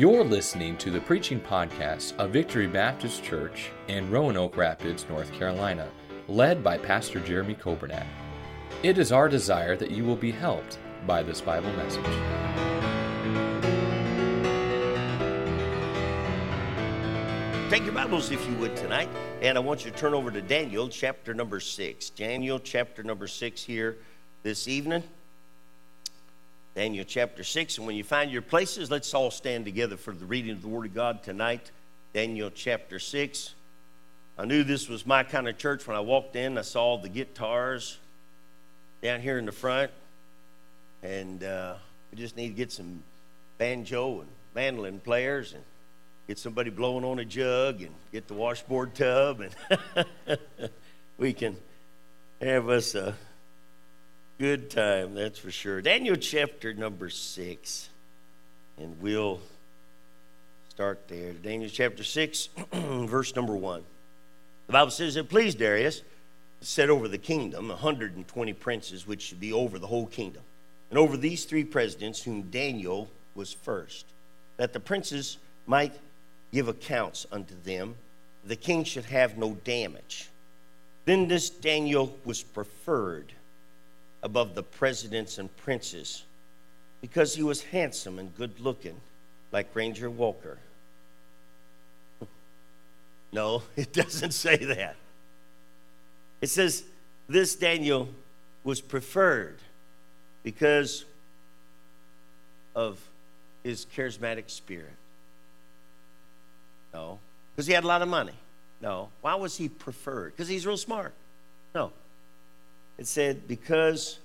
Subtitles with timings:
[0.00, 5.90] You're listening to the preaching podcast of Victory Baptist Church in Roanoke Rapids, North Carolina,
[6.26, 8.06] led by Pastor Jeremy Coburnack.
[8.82, 12.02] It is our desire that you will be helped by this Bible message.
[17.68, 19.10] Take your Bibles, if you would, tonight,
[19.42, 22.08] and I want you to turn over to Daniel chapter number six.
[22.08, 23.98] Daniel chapter number six here
[24.44, 25.02] this evening.
[26.74, 27.78] Daniel chapter 6.
[27.78, 30.68] And when you find your places, let's all stand together for the reading of the
[30.68, 31.70] Word of God tonight.
[32.14, 33.54] Daniel chapter 6.
[34.38, 36.56] I knew this was my kind of church when I walked in.
[36.56, 37.98] I saw the guitars
[39.02, 39.90] down here in the front.
[41.02, 41.74] And uh,
[42.10, 43.02] we just need to get some
[43.58, 45.62] banjo and mandolin players and
[46.28, 49.42] get somebody blowing on a jug and get the washboard tub.
[49.42, 50.06] And
[51.18, 51.56] we can
[52.40, 53.16] have us a
[54.40, 55.82] Good time, that's for sure.
[55.82, 57.90] Daniel chapter number six,
[58.78, 59.38] and we'll
[60.70, 61.34] start there.
[61.34, 63.84] Daniel chapter six, verse number one.
[64.66, 66.00] The Bible says, It pleased Darius
[66.62, 70.42] set over the kingdom 120 princes, which should be over the whole kingdom,
[70.88, 74.06] and over these three presidents, whom Daniel was first,
[74.56, 75.92] that the princes might
[76.50, 77.94] give accounts unto them.
[78.46, 80.30] The king should have no damage.
[81.04, 83.34] Then this Daniel was preferred
[84.22, 86.24] above the presidents and princes
[87.00, 88.96] because he was handsome and good looking,
[89.52, 90.58] like Ranger Walker.
[93.32, 94.96] no, it doesn't say that.
[96.40, 96.84] It says
[97.28, 98.08] this Daniel
[98.64, 99.58] was preferred
[100.42, 101.04] because
[102.74, 102.98] of
[103.62, 104.92] his charismatic spirit.
[106.92, 107.18] No.
[107.54, 108.32] Because he had a lot of money.
[108.80, 109.08] No.
[109.20, 110.32] Why was he preferred?
[110.32, 111.12] Because he's real smart.
[111.74, 111.92] No.
[113.00, 114.18] It said, because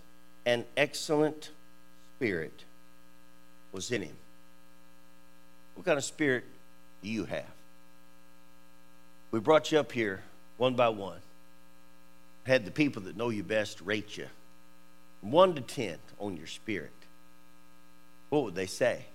[0.45, 1.49] an excellent
[2.17, 2.65] spirit
[3.71, 4.17] was in him.
[5.75, 6.43] What kind of spirit
[7.01, 7.49] do you have?
[9.31, 10.23] We brought you up here
[10.57, 11.19] one by one.
[12.43, 14.27] Had the people that know you best rate you
[15.21, 16.91] one to ten on your spirit.
[18.29, 19.05] What would they say?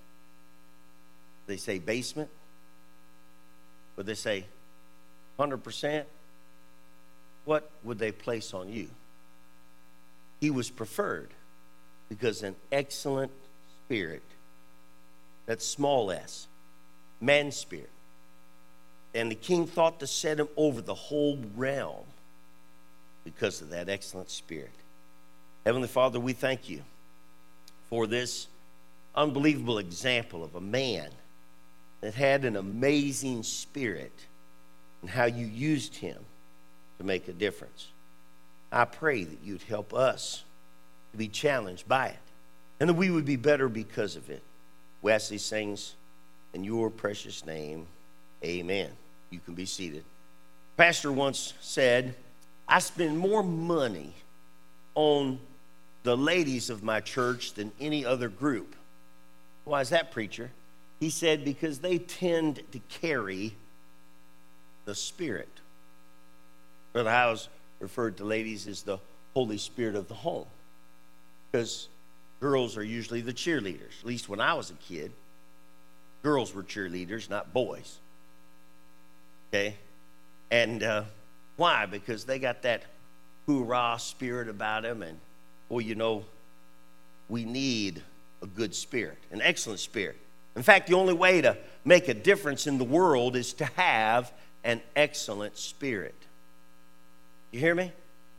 [1.46, 2.30] They say basement?
[3.96, 4.46] Would they say
[5.38, 6.04] 100%?
[7.44, 8.88] What would they place on you?
[10.40, 11.30] He was preferred
[12.08, 13.32] because an excellent
[13.86, 14.22] spirit,
[15.46, 16.48] that's small s,
[17.20, 17.90] man spirit.
[19.14, 22.04] And the king thought to set him over the whole realm
[23.24, 24.70] because of that excellent spirit.
[25.66, 26.82] Heavenly Father, we thank you
[27.88, 28.46] for this
[29.14, 31.10] unbelievable example of a man
[32.00, 34.12] that had an amazing spirit
[35.02, 36.24] and how you used him
[36.98, 37.88] to make a difference.
[38.72, 40.44] I pray that you'd help us
[41.12, 42.18] to be challenged by it
[42.78, 44.42] and that we would be better because of it.
[45.02, 45.94] We ask these things
[46.54, 47.86] in your precious name.
[48.44, 48.90] Amen.
[49.30, 50.04] You can be seated.
[50.76, 52.14] Pastor once said,
[52.68, 54.14] I spend more money
[54.94, 55.40] on
[56.02, 58.74] the ladies of my church than any other group.
[59.64, 60.50] Why is that, preacher?
[61.00, 63.54] He said, because they tend to carry
[64.84, 65.48] the Spirit.
[66.92, 67.48] Brother Howes
[67.80, 68.98] referred to ladies as the
[69.34, 70.46] Holy Spirit of the home.
[71.50, 71.88] Because
[72.40, 74.00] girls are usually the cheerleaders.
[74.00, 75.12] At least when I was a kid,
[76.22, 77.98] girls were cheerleaders, not boys.
[79.48, 79.74] Okay?
[80.50, 81.04] And uh,
[81.56, 81.86] why?
[81.86, 82.84] Because they got that
[83.46, 85.02] hoorah spirit about them.
[85.02, 85.18] And,
[85.68, 86.24] well, you know,
[87.28, 88.02] we need
[88.42, 90.16] a good spirit, an excellent spirit.
[90.56, 94.32] In fact, the only way to make a difference in the world is to have
[94.64, 96.14] an excellent spirit.
[97.50, 97.84] You hear me?
[97.84, 97.90] I'm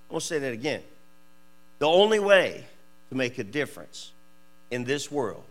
[0.09, 0.81] going to say that again.
[1.79, 2.66] The only way
[3.09, 4.11] to make a difference
[4.69, 5.44] in this world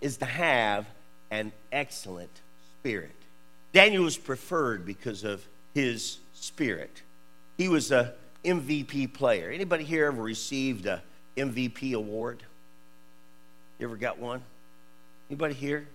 [0.00, 0.86] is to have
[1.30, 2.30] an excellent
[2.78, 3.10] spirit.
[3.72, 7.02] Daniel was preferred because of his spirit.
[7.56, 8.14] He was a
[8.44, 9.50] MVP player.
[9.50, 11.02] Anybody here ever received a
[11.36, 12.42] MVP award?
[13.78, 14.42] You ever got one?
[15.30, 15.86] Anybody here?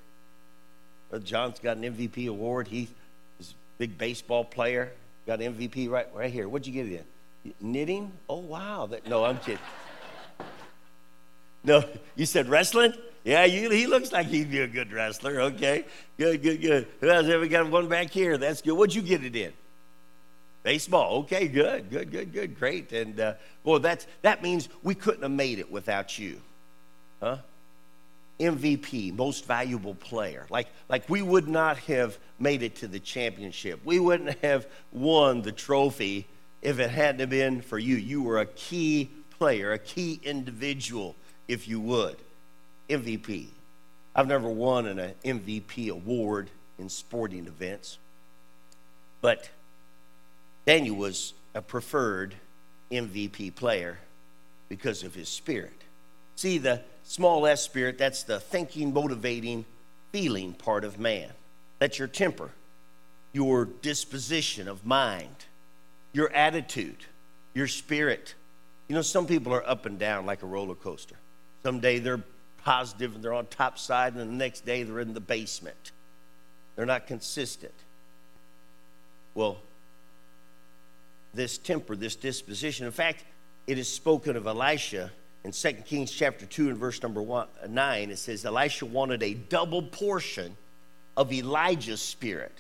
[1.09, 2.67] Brother John's got an MVP award.
[2.67, 2.89] He's
[3.39, 3.43] a
[3.77, 4.91] big baseball player.
[5.27, 6.47] Got MVP right, right here.
[6.47, 7.06] What'd you get it
[7.44, 7.53] in?
[7.59, 8.13] Knitting?
[8.29, 8.88] Oh, wow.
[8.88, 9.59] That, no, I'm kidding.
[11.65, 11.83] No,
[12.15, 12.94] you said wrestling?
[13.25, 15.41] Yeah, you, he looks like he'd be a good wrestler.
[15.41, 15.83] Okay,
[16.18, 16.88] good, good, good.
[17.01, 17.27] Who else?
[17.27, 18.38] We got one back here.
[18.38, 18.71] That's good.
[18.71, 19.51] What'd you get it in?
[20.63, 21.19] Baseball.
[21.19, 22.94] Okay, good, good, good, good, great.
[22.94, 23.33] And uh,
[23.65, 26.39] well, that's that means we couldn't have made it without you,
[27.21, 27.39] huh?
[28.39, 30.45] MVP, most valuable player.
[30.49, 33.79] Like, like we would not have made it to the championship.
[33.83, 36.27] We wouldn't have won the trophy
[36.61, 37.95] if it hadn't been for you.
[37.95, 41.15] You were a key player, a key individual,
[41.47, 42.17] if you would.
[42.89, 43.47] MVP.
[44.15, 46.49] I've never won an uh, MVP award
[46.79, 47.97] in sporting events,
[49.21, 49.49] but
[50.65, 52.35] Daniel was a preferred
[52.91, 53.99] MVP player
[54.69, 55.83] because of his spirit.
[56.35, 59.65] See, the small s spirit, that's the thinking, motivating,
[60.12, 61.30] feeling part of man.
[61.80, 62.51] That's your temper,
[63.31, 65.45] your disposition of mind,
[66.12, 67.06] your attitude,
[67.54, 68.36] your spirit.
[68.89, 71.15] You know, some people are up and down like a roller coaster.
[71.63, 72.24] Someday they're
[72.63, 75.92] positive and they're on top side, and the next day they're in the basement.
[76.75, 77.74] They're not consistent.
[79.33, 79.57] Well,
[81.33, 82.86] this temper, this disposition.
[82.86, 83.24] In fact,
[83.65, 85.12] it is spoken of Elisha
[85.47, 88.11] in 2 Kings chapter 2 and verse number one, uh, 9.
[88.11, 90.57] It says, Elisha wanted a double portion
[91.15, 92.51] of Elijah's spirit,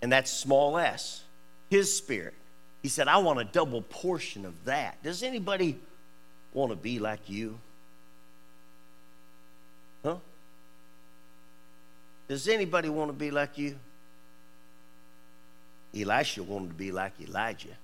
[0.00, 1.24] and that's small s,
[1.70, 2.34] his spirit.
[2.82, 5.02] He said, I want a double portion of that.
[5.02, 5.76] Does anybody
[6.54, 7.58] want to be like you?
[10.04, 10.18] Huh?
[12.28, 13.76] Does anybody want to be like you?
[15.92, 17.76] Elisha wanted to be like Elijah.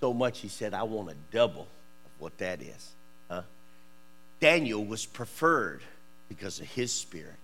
[0.00, 1.68] So much he said, I want a double
[2.22, 2.90] what that is.
[3.28, 3.42] Huh?
[4.40, 5.82] Daniel was preferred
[6.28, 7.34] because of his spirit.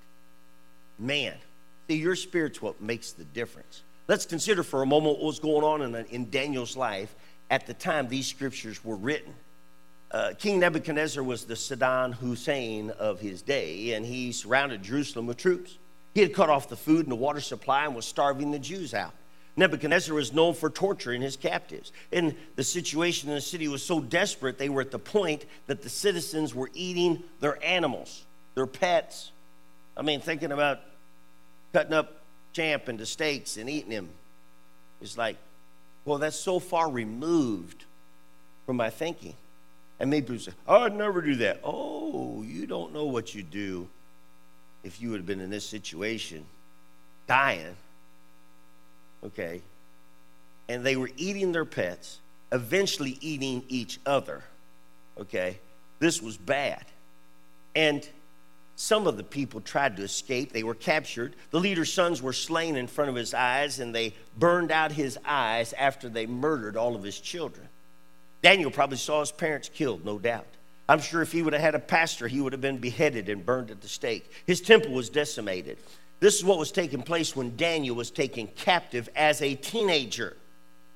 [0.99, 1.35] Man,
[1.89, 3.83] see, your spirit's what makes the difference.
[4.07, 7.15] Let's consider for a moment what was going on in, in Daniel's life
[7.51, 9.35] at the time these scriptures were written.
[10.11, 15.37] Uh, King Nebuchadnezzar was the Saddam Hussein of his day, and he surrounded Jerusalem with
[15.37, 15.77] troops.
[16.15, 18.95] He had cut off the food and the water supply and was starving the Jews
[18.95, 19.13] out.
[19.59, 21.91] Nebuchadnezzar was known for torturing his captives.
[22.13, 25.83] And the situation in the city was so desperate, they were at the point that
[25.83, 28.25] the citizens were eating their animals,
[28.55, 29.33] their pets.
[29.97, 30.79] I mean, thinking about
[31.73, 32.23] cutting up
[32.53, 34.09] champ into steaks and eating him.
[35.03, 35.37] It's like,
[36.05, 37.85] well, that's so far removed
[38.65, 39.35] from my thinking.
[39.99, 41.61] And maybe people say, oh, I'd never do that.
[41.65, 43.89] Oh, you don't know what you do
[44.85, 46.47] if you have been in this situation,
[47.27, 47.75] dying.
[49.25, 49.63] Okay.
[50.69, 52.19] And they were eating their pets,
[52.53, 54.43] eventually eating each other.
[55.19, 55.59] Okay.
[55.99, 56.85] This was bad.
[57.75, 58.09] And
[58.77, 60.53] some of the people tried to escape.
[60.53, 61.35] They were captured.
[61.51, 65.19] The leader's sons were slain in front of his eyes, and they burned out his
[65.25, 67.69] eyes after they murdered all of his children.
[68.41, 70.47] Daniel probably saw his parents killed, no doubt.
[70.89, 73.45] I'm sure if he would have had a pastor, he would have been beheaded and
[73.45, 74.31] burned at the stake.
[74.47, 75.79] His temple was decimated.
[76.21, 80.37] This is what was taking place when Daniel was taken captive as a teenager.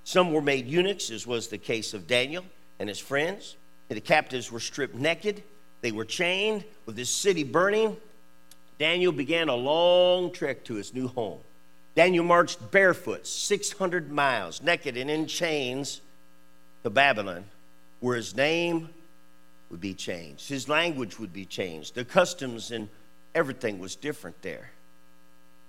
[0.04, 2.44] Some were made eunuchs, as was the case of Daniel
[2.80, 3.56] and his friends.
[3.88, 5.42] The captives were stripped naked,
[5.82, 7.96] they were chained with this city burning.
[8.78, 11.40] Daniel began a long trek to his new home.
[11.94, 16.00] Daniel marched barefoot 600 miles, naked and in chains
[16.82, 17.44] to Babylon,
[18.00, 18.88] where his name
[19.70, 22.88] would be changed, his language would be changed, the customs and
[23.34, 24.70] everything was different there.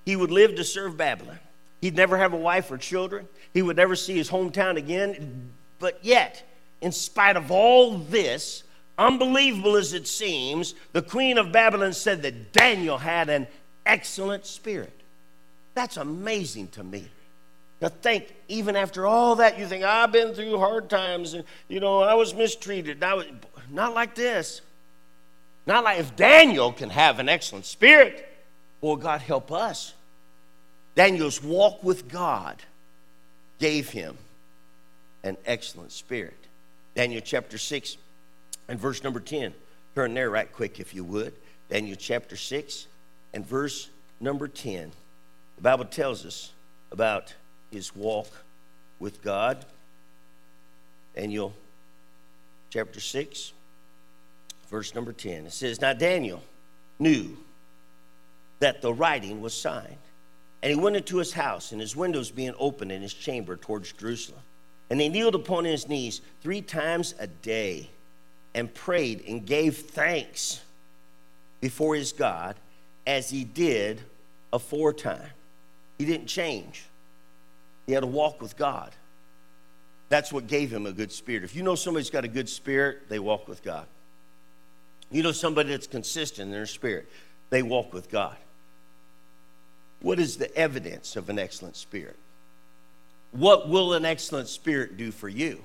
[0.06, 1.40] He would live to serve Babylon.
[1.82, 3.28] He'd never have a wife or children.
[3.54, 5.52] He would never see his hometown again.
[5.80, 6.44] But yet,
[6.82, 8.64] in spite of all this,
[8.98, 13.48] unbelievable as it seems, the queen of Babylon said that Daniel had an
[13.86, 14.94] excellent spirit.
[15.74, 17.10] That's amazing to me.
[17.82, 21.82] To think, even after all that, you think, I've been through hard times and, you
[21.82, 23.04] know, I was mistreated.
[23.04, 23.26] I was,
[23.70, 24.62] not like this.
[25.66, 28.30] Not like if Daniel can have an excellent spirit,
[28.80, 29.94] well, God help us.
[30.96, 32.62] Daniel's walk with God
[33.60, 34.18] gave him
[35.24, 36.38] an excellent spirit.
[36.96, 37.98] Daniel chapter 6
[38.68, 39.54] and verse number 10.
[39.96, 41.34] Turn there right quick if you would.
[41.70, 42.88] Daniel chapter 6
[43.34, 44.92] and verse number 10.
[45.56, 46.52] The Bible tells us
[46.92, 47.34] about
[47.72, 48.28] his walk
[49.00, 49.66] with God.
[51.16, 51.54] Daniel
[52.70, 53.54] chapter 6,
[54.70, 55.46] verse number 10.
[55.46, 56.44] It says, Now Daniel
[57.00, 57.38] knew
[58.60, 59.98] that the writing was signed.
[60.64, 63.92] And he went into his house, and his windows being open in his chamber towards
[63.92, 64.40] Jerusalem.
[64.90, 67.90] And he kneeled upon his knees three times a day
[68.56, 70.62] and prayed and gave thanks
[71.60, 72.56] before his God
[73.06, 74.02] as he did
[74.54, 75.30] aforetime.
[75.98, 76.86] He didn't change.
[77.86, 78.92] He had a walk with God.
[80.08, 81.44] That's what gave him a good spirit.
[81.44, 83.86] If you know somebody's got a good spirit, they walk with God.
[85.12, 87.10] You know somebody that's consistent in their spirit,
[87.50, 88.38] they walk with God.
[90.04, 92.18] What is the evidence of an excellent spirit?
[93.32, 95.60] What will an excellent spirit do for you?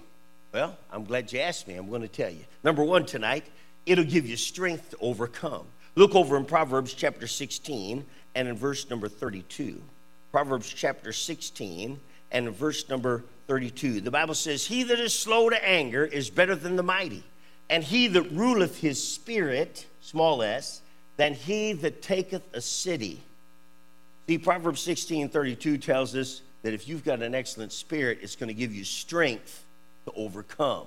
[0.54, 1.75] Well, I'm glad you asked me.
[1.75, 2.45] I'm going to tell you.
[2.64, 3.45] Number one tonight,
[3.85, 5.66] it'll give you strength to overcome.
[5.97, 8.04] Look over in Proverbs chapter 16
[8.37, 9.83] and in verse number 32.
[10.30, 11.99] Proverbs chapter 16
[12.30, 14.00] and in verse number 32.
[14.00, 17.25] The Bible says, He that is slow to anger is better than the mighty,
[17.68, 20.80] and he that ruleth his spirit, small s,
[21.16, 23.21] than he that taketh a city.
[24.29, 28.49] See, Proverbs 16 32 tells us that if you've got an excellent spirit, it's going
[28.49, 29.65] to give you strength
[30.05, 30.87] to overcome.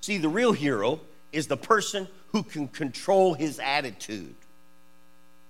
[0.00, 1.00] See, the real hero
[1.32, 4.34] is the person who can control his attitude.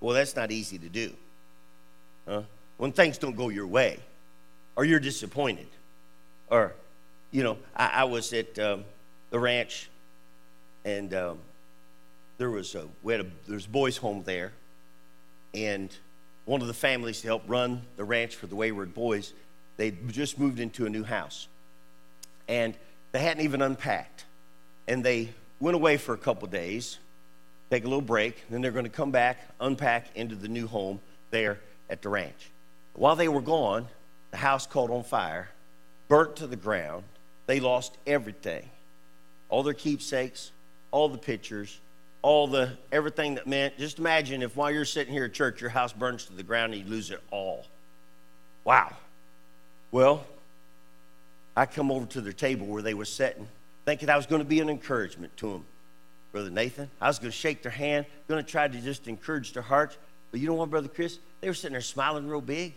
[0.01, 1.13] Well, that's not easy to do.
[2.29, 2.43] Huh?
[2.77, 3.99] When things don't go your way,
[4.77, 5.67] or you're disappointed,
[6.51, 6.75] or,
[7.31, 8.85] you know, I, I was at um,
[9.31, 9.89] the ranch
[10.85, 11.39] and um,
[12.39, 14.53] there was a, we had a, there's a boys' home there,
[15.55, 15.95] and
[16.51, 19.35] one of the families to help run the ranch for the Wayward Boys,
[19.77, 21.47] they just moved into a new house.
[22.49, 22.75] And
[23.13, 24.25] they hadn't even unpacked.
[24.89, 25.29] And they
[25.61, 26.99] went away for a couple days,
[27.71, 30.99] take a little break, then they're going to come back, unpack into the new home
[31.31, 32.51] there at the ranch.
[32.95, 33.87] While they were gone,
[34.33, 35.51] the house caught on fire,
[36.09, 37.05] burnt to the ground.
[37.47, 38.69] They lost everything
[39.51, 40.51] all their keepsakes,
[40.91, 41.79] all the pictures,
[42.23, 43.79] all the everything that meant.
[43.79, 46.75] Just imagine if while you're sitting here at church, your house burns to the ground
[46.75, 47.65] and you lose it all.
[48.65, 48.93] Wow.
[49.91, 50.25] Well,
[51.57, 53.49] I come over to their table where they were sitting,
[53.85, 55.65] thinking I was going to be an encouragement to them.
[56.33, 59.53] Brother Nathan, I was going to shake their hand, going to try to just encourage
[59.53, 59.99] their hearts.
[60.31, 61.19] But you know what, Brother Chris?
[61.41, 62.75] They were sitting there smiling real big.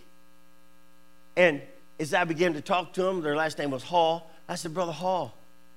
[1.36, 1.62] And
[2.00, 4.30] as I began to talk to them, their last name was Hall.
[4.50, 5.36] I said, Brother Hall,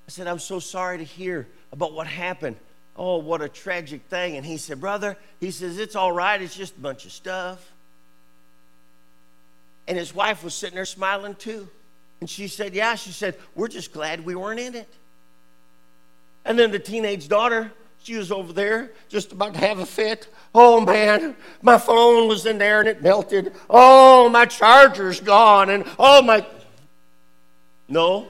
[0.09, 2.57] I said, I'm so sorry to hear about what happened
[2.97, 4.37] oh, what a tragic thing.
[4.37, 6.41] And he said, Brother, he says, it's all right.
[6.41, 7.73] It's just a bunch of stuff.
[9.89, 11.69] And his wife was sitting there smiling too.
[12.21, 12.95] And she said, Yeah.
[12.95, 14.89] She said, We're just glad we weren't in it.
[16.45, 17.71] And then the teenage daughter,
[18.03, 20.29] she was over there just about to have a fit.
[20.55, 23.53] Oh man, my phone was in there and it melted.
[23.69, 25.71] Oh, my charger's gone.
[25.71, 26.47] And oh, my.
[27.89, 28.29] No,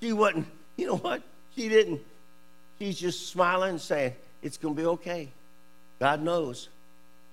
[0.00, 0.46] she wasn't.
[0.76, 1.22] You know what?
[1.54, 2.00] She didn't
[2.84, 4.12] He's just smiling and saying,
[4.42, 5.30] It's going to be okay.
[5.98, 6.68] God knows.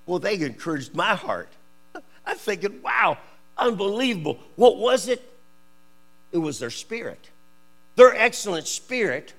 [0.06, 1.50] Well, they encouraged my heart.
[2.26, 3.18] I'm thinking, wow,
[3.58, 4.40] unbelievable.
[4.56, 5.22] What was it?
[6.32, 7.30] It was their spirit.
[7.98, 9.34] Their excellent spirit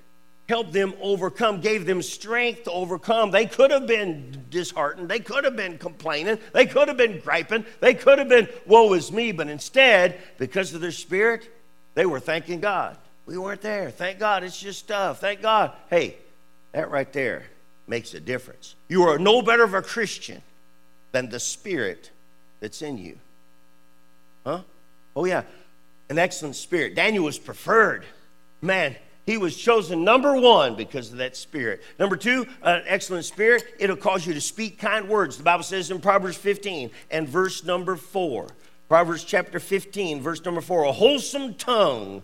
[0.51, 3.31] helped them overcome, gave them strength to overcome.
[3.31, 5.09] They could have been disheartened.
[5.09, 6.37] They could have been complaining.
[6.53, 7.65] They could have been griping.
[7.81, 9.33] They could have been, woe is me.
[9.33, 11.49] But instead, because of their spirit,
[11.95, 12.99] they were thanking God.
[13.27, 13.91] We weren't there.
[13.91, 15.21] Thank God it's just stuff.
[15.21, 15.73] Thank God.
[15.89, 16.17] Hey,
[16.73, 17.45] that right there
[17.87, 18.75] makes a difference.
[18.89, 20.43] You are no better of a Christian
[21.13, 22.11] than the spirit
[22.61, 23.19] that's in you.
[24.45, 24.63] Huh?
[25.15, 25.43] Oh, yeah.
[26.09, 26.95] An excellent spirit.
[26.95, 28.05] Daniel was preferred.
[28.61, 31.83] Man, he was chosen number one because of that spirit.
[31.99, 35.37] Number two, an excellent spirit, it'll cause you to speak kind words.
[35.37, 38.49] The Bible says in Proverbs 15 and verse number four.
[38.89, 40.85] Proverbs chapter 15, verse number four.
[40.85, 42.23] A wholesome tongue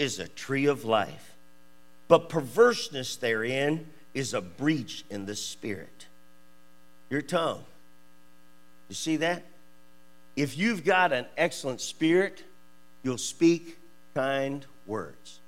[0.00, 1.34] is a tree of life,
[2.08, 6.06] but perverseness therein is a breach in the spirit.
[7.10, 7.62] Your tongue.
[8.88, 9.42] You see that?
[10.36, 12.42] If you've got an excellent spirit,
[13.02, 13.78] you'll speak
[14.14, 15.38] kind words.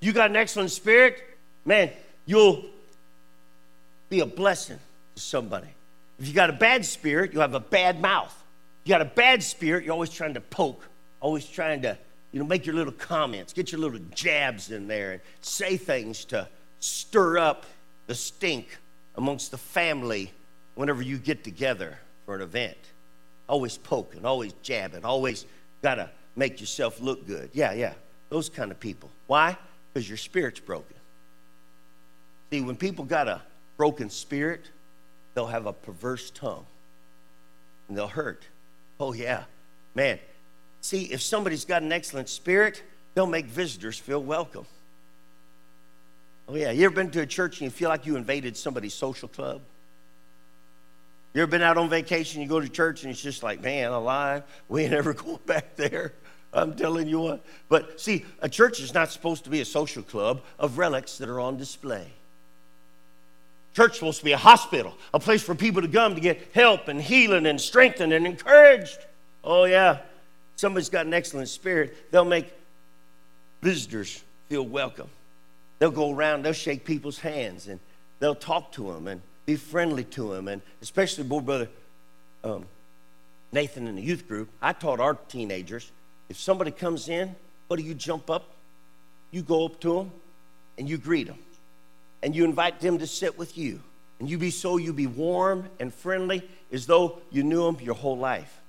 [0.00, 1.22] You got an excellent spirit,
[1.64, 1.92] man,
[2.26, 2.66] you'll
[4.10, 4.78] be a blessing
[5.14, 5.68] to somebody.
[6.18, 8.36] If you got a bad spirit, you'll have a bad mouth.
[8.84, 10.86] You got a bad spirit, you're always trying to poke,
[11.20, 11.96] always trying to
[12.32, 16.24] you know, make your little comments, get your little jabs in there, and say things
[16.26, 16.48] to
[16.80, 17.66] stir up
[18.06, 18.78] the stink
[19.16, 20.32] amongst the family
[20.74, 22.78] whenever you get together for an event.
[23.48, 25.44] Always poking, always jabbing, always
[25.82, 27.50] got to make yourself look good.
[27.52, 27.92] Yeah, yeah,
[28.30, 29.10] those kind of people.
[29.26, 29.56] Why?
[29.92, 30.96] Because your spirit's broken.
[32.50, 33.42] See, when people got a
[33.76, 34.62] broken spirit,
[35.34, 36.66] they'll have a perverse tongue
[37.88, 38.42] and they'll hurt.
[38.98, 39.44] Oh, yeah.
[39.94, 40.18] Man,
[40.82, 42.82] See, if somebody's got an excellent spirit,
[43.14, 44.66] they'll make visitors feel welcome.
[46.48, 46.72] Oh, yeah.
[46.72, 49.62] You ever been to a church and you feel like you invaded somebody's social club?
[51.32, 53.92] You ever been out on vacation, you go to church, and it's just like, man,
[53.92, 56.12] alive, we ain't ever going back there.
[56.52, 57.44] I'm telling you what.
[57.68, 61.28] But see, a church is not supposed to be a social club of relics that
[61.28, 62.06] are on display.
[63.74, 66.48] Church is supposed to be a hospital, a place for people to come to get
[66.52, 68.98] help and healing and strengthened and encouraged.
[69.44, 70.00] Oh, yeah
[70.56, 72.52] somebody's got an excellent spirit, they'll make
[73.62, 75.08] visitors feel welcome.
[75.78, 77.80] They'll go around, they'll shake people's hands, and
[78.20, 80.48] they'll talk to them and be friendly to them.
[80.48, 81.68] And especially, boy, brother
[82.44, 82.66] um,
[83.52, 85.90] Nathan in the youth group, I taught our teenagers
[86.32, 88.54] if somebody comes in, what do you jump up?
[89.32, 90.12] You go up to them
[90.78, 91.36] and you greet them.
[92.22, 93.80] And you invite them to sit with you.
[94.18, 97.94] And you be so you be warm and friendly as though you knew them your
[97.94, 98.61] whole life.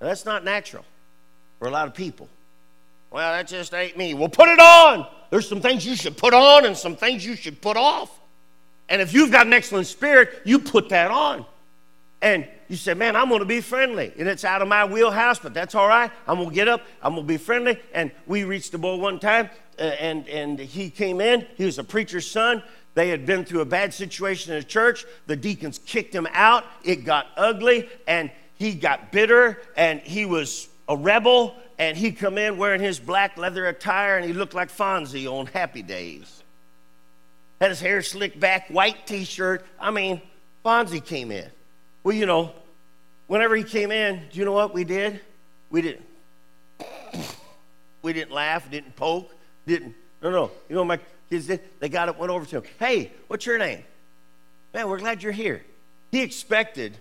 [0.00, 0.84] Now, that's not natural
[1.58, 2.28] for a lot of people.
[3.10, 4.14] Well, that just ain't me.
[4.14, 5.06] Well, put it on.
[5.30, 8.18] There's some things you should put on and some things you should put off.
[8.88, 11.44] And if you've got an excellent spirit, you put that on.
[12.20, 14.12] And you say, man, I'm going to be friendly.
[14.18, 16.10] And it's out of my wheelhouse, but that's all right.
[16.26, 16.82] I'm going to get up.
[17.02, 17.78] I'm going to be friendly.
[17.92, 21.46] And we reached the boy one time, uh, and, and he came in.
[21.56, 22.62] He was a preacher's son.
[22.94, 25.04] They had been through a bad situation in a church.
[25.26, 26.64] The deacons kicked him out.
[26.82, 31.54] It got ugly, and he got bitter, and he was a rebel.
[31.80, 35.46] And he come in wearing his black leather attire, and he looked like Fonzie on
[35.46, 36.42] Happy Days.
[37.60, 39.64] Had his hair slicked back, white T-shirt.
[39.78, 40.20] I mean,
[40.64, 41.48] Fonzie came in.
[42.02, 42.52] Well, you know,
[43.28, 45.20] whenever he came in, do you know what we did?
[45.70, 46.04] We didn't.
[48.02, 49.32] We didn't laugh, didn't poke,
[49.64, 49.94] didn't.
[50.20, 50.50] No, no.
[50.68, 50.98] You know, my
[51.30, 51.60] kids did.
[51.78, 52.62] They got up, went over to him.
[52.80, 53.84] Hey, what's your name?
[54.74, 55.64] Man, we're glad you're here.
[56.10, 56.96] He expected,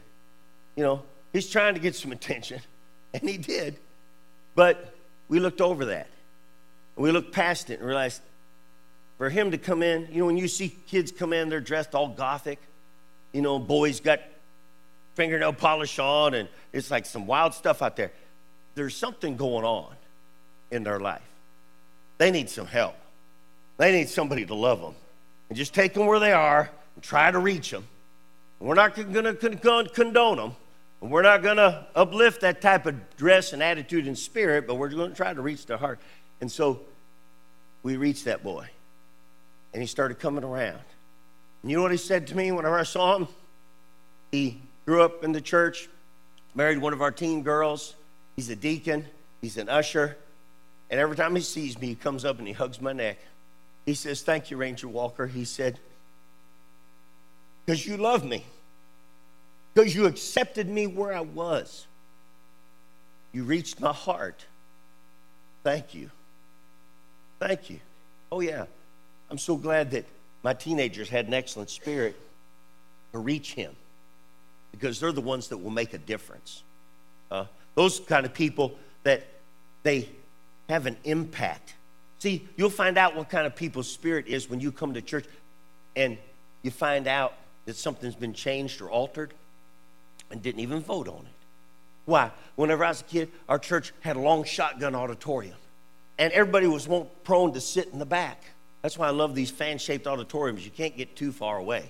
[0.76, 1.02] you know,
[1.38, 2.62] he's trying to get some attention,
[3.14, 3.78] and he did.
[4.56, 4.94] But
[5.30, 6.08] we looked over that.
[6.96, 8.22] And we looked past it and realized
[9.18, 11.96] for him to come in, you know, when you see kids come in, they're dressed
[11.96, 12.60] all gothic.
[13.34, 14.20] You know, boys got
[15.16, 18.12] fingernail polish on, and it's like some wild stuff out there.
[18.76, 19.94] There's something going on
[20.72, 21.22] in their life.
[22.20, 22.96] They need some help.
[23.78, 24.96] They need somebody to love them.
[25.50, 27.88] And just take them where they are and try to reach them.
[28.60, 30.56] We're not going to condone them.
[31.00, 34.90] We're not going to uplift that type of dress and attitude and spirit, but we're
[34.90, 36.00] going to try to reach their heart.
[36.42, 36.82] And so
[37.84, 38.68] we reached that boy.
[39.74, 40.80] And he started coming around.
[41.62, 43.28] And you know what he said to me whenever I saw him?
[44.32, 45.88] He grew up in the church,
[46.56, 47.94] married one of our teen girls.
[48.36, 49.06] He's a deacon,
[49.42, 50.18] he's an usher.
[50.90, 53.20] And every time he sees me, he comes up and he hugs my neck.
[53.86, 55.28] He says, Thank you, Ranger Walker.
[55.28, 55.80] He said,
[57.66, 58.46] Because you love me,
[59.78, 61.86] because you accepted me where I was.
[63.32, 64.44] You reached my heart.
[65.62, 66.10] Thank you.
[67.38, 67.80] Thank you.
[68.32, 68.66] Oh, yeah.
[69.30, 70.06] I'm so glad that
[70.42, 72.16] my teenagers had an excellent spirit
[73.12, 73.76] to reach him
[74.72, 76.64] because they're the ones that will make a difference.
[77.30, 78.74] Uh, those kind of people
[79.04, 79.28] that
[79.84, 80.10] they
[80.70, 81.76] have an impact.
[82.18, 85.26] See, you'll find out what kind of people's spirit is when you come to church
[85.96, 86.18] and
[86.64, 89.36] you find out that something's been changed or altered
[90.32, 91.36] and didn't even vote on it.
[92.06, 92.32] Why?
[92.56, 95.58] Whenever I was a kid, our church had a long shotgun auditorium,
[96.18, 96.88] and everybody was
[97.24, 98.44] prone to sit in the back.
[98.82, 100.64] That's why I love these fan shaped auditoriums.
[100.64, 101.90] You can't get too far away.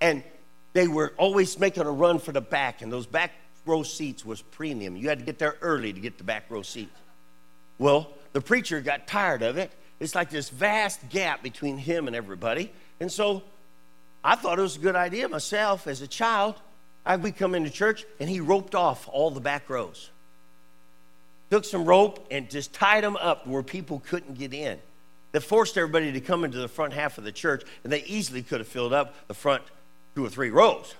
[0.00, 0.22] And
[0.72, 3.32] they were always making a run for the back, and those back
[3.64, 4.96] row seats was premium.
[4.96, 6.90] You had to get there early to get the back row seat.
[7.78, 9.70] Well, the preacher got tired of it.
[10.00, 12.72] It's like this vast gap between him and everybody.
[13.00, 13.42] And so
[14.22, 16.56] I thought it was a good idea myself as a child.
[17.06, 20.10] I would come into church and he roped off all the back rows.
[21.50, 24.78] Took some rope and just tied them up where people couldn't get in.
[25.30, 28.42] That forced everybody to come into the front half of the church, and they easily
[28.42, 29.62] could have filled up the front
[30.14, 30.94] two or three rows.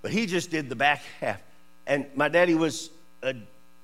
[0.00, 1.42] But he just did the back half.
[1.86, 2.90] And my daddy was
[3.22, 3.34] a,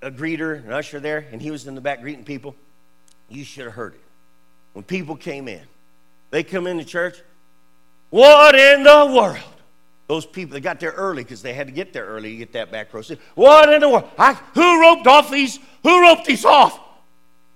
[0.00, 2.54] a greeter, an usher there, and he was in the back greeting people.
[3.28, 4.00] You should have heard it.
[4.72, 5.62] When people came in,
[6.30, 7.20] they come into church.
[8.10, 9.59] What in the world?
[10.10, 12.52] Those people, they got there early because they had to get there early to get
[12.54, 13.20] that back row seat.
[13.36, 14.10] What in the world?
[14.18, 15.60] I, who roped off these?
[15.84, 16.80] Who roped these off?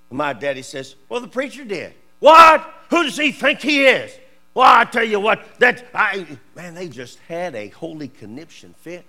[0.08, 1.94] My daddy says, Well, the preacher did.
[2.20, 2.64] What?
[2.90, 4.16] Who does he think he is?
[4.54, 9.04] Well, I tell you what, that I man, they just had a holy conniption fit.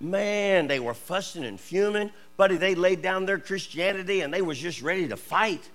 [0.00, 2.10] Man, they were fussing and fuming.
[2.36, 5.70] Buddy, they laid down their Christianity and they was just ready to fight.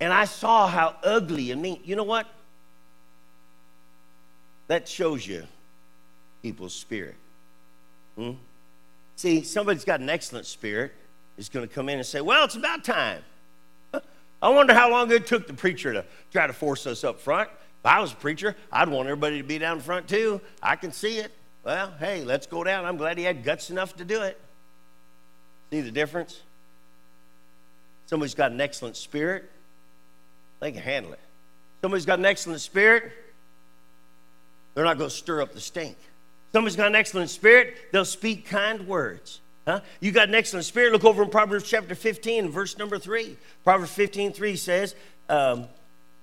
[0.00, 1.80] And I saw how ugly and mean.
[1.82, 2.26] You know what?
[4.66, 5.46] That shows you
[6.42, 7.14] people's spirit.
[8.16, 8.32] Hmm?
[9.16, 10.92] See, somebody's got an excellent spirit
[11.38, 13.22] is going to come in and say, Well, it's about time.
[14.42, 17.48] I wonder how long it took the preacher to try to force us up front.
[17.48, 20.40] If I was a preacher, I'd want everybody to be down front too.
[20.62, 21.32] I can see it.
[21.64, 22.84] Well, hey, let's go down.
[22.84, 24.40] I'm glad he had guts enough to do it.
[25.70, 26.42] See the difference?
[28.06, 29.48] Somebody's got an excellent spirit,
[30.60, 31.20] they can handle it.
[31.80, 33.10] Somebody's got an excellent spirit,
[34.74, 35.96] they're not going to stir up the stink.
[36.52, 39.40] Somebody's got an excellent spirit, they'll speak kind words.
[39.66, 39.80] Huh?
[40.00, 40.92] You got an excellent spirit.
[40.92, 43.36] Look over in Proverbs chapter 15, verse number 3.
[43.62, 44.94] Proverbs 15, 3 says,
[45.28, 45.66] um,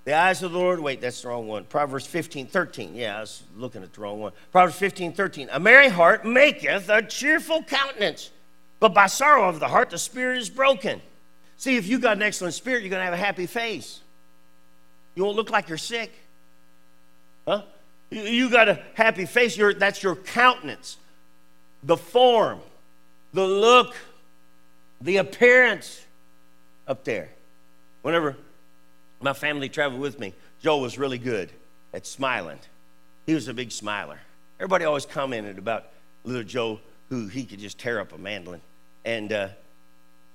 [0.06, 1.66] the eyes of the Lord, wait, that's the wrong one.
[1.66, 2.96] Proverbs 15, 13.
[2.96, 4.32] Yeah, I was looking at the wrong one.
[4.52, 5.50] Proverbs 15, 13.
[5.52, 8.32] A merry heart maketh a cheerful countenance,
[8.80, 11.02] but by sorrow of the heart the spirit is broken.
[11.58, 14.02] See, if you got an excellent spirit, you're going to have a happy face.
[15.16, 16.12] You won't look like you're sick.
[17.48, 17.64] Huh?
[18.10, 20.98] You, got a happy face, that's your countenance,
[21.84, 22.60] the form,
[23.34, 23.96] the look,
[25.00, 26.04] the appearance
[26.88, 27.30] up there.
[28.02, 28.36] Whenever
[29.22, 30.34] my family traveled with me.
[30.62, 31.52] Joe was really good
[31.94, 32.60] at smiling.
[33.26, 34.20] he was a big smiler.
[34.60, 35.88] Everybody always commented about
[36.24, 38.62] little Joe, who he could just tear up a mandolin.
[39.06, 39.48] And uh,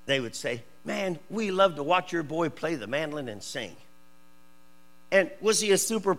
[0.07, 3.75] they would say, Man, we love to watch your boy play the mandolin and sing.
[5.11, 6.19] And was he a super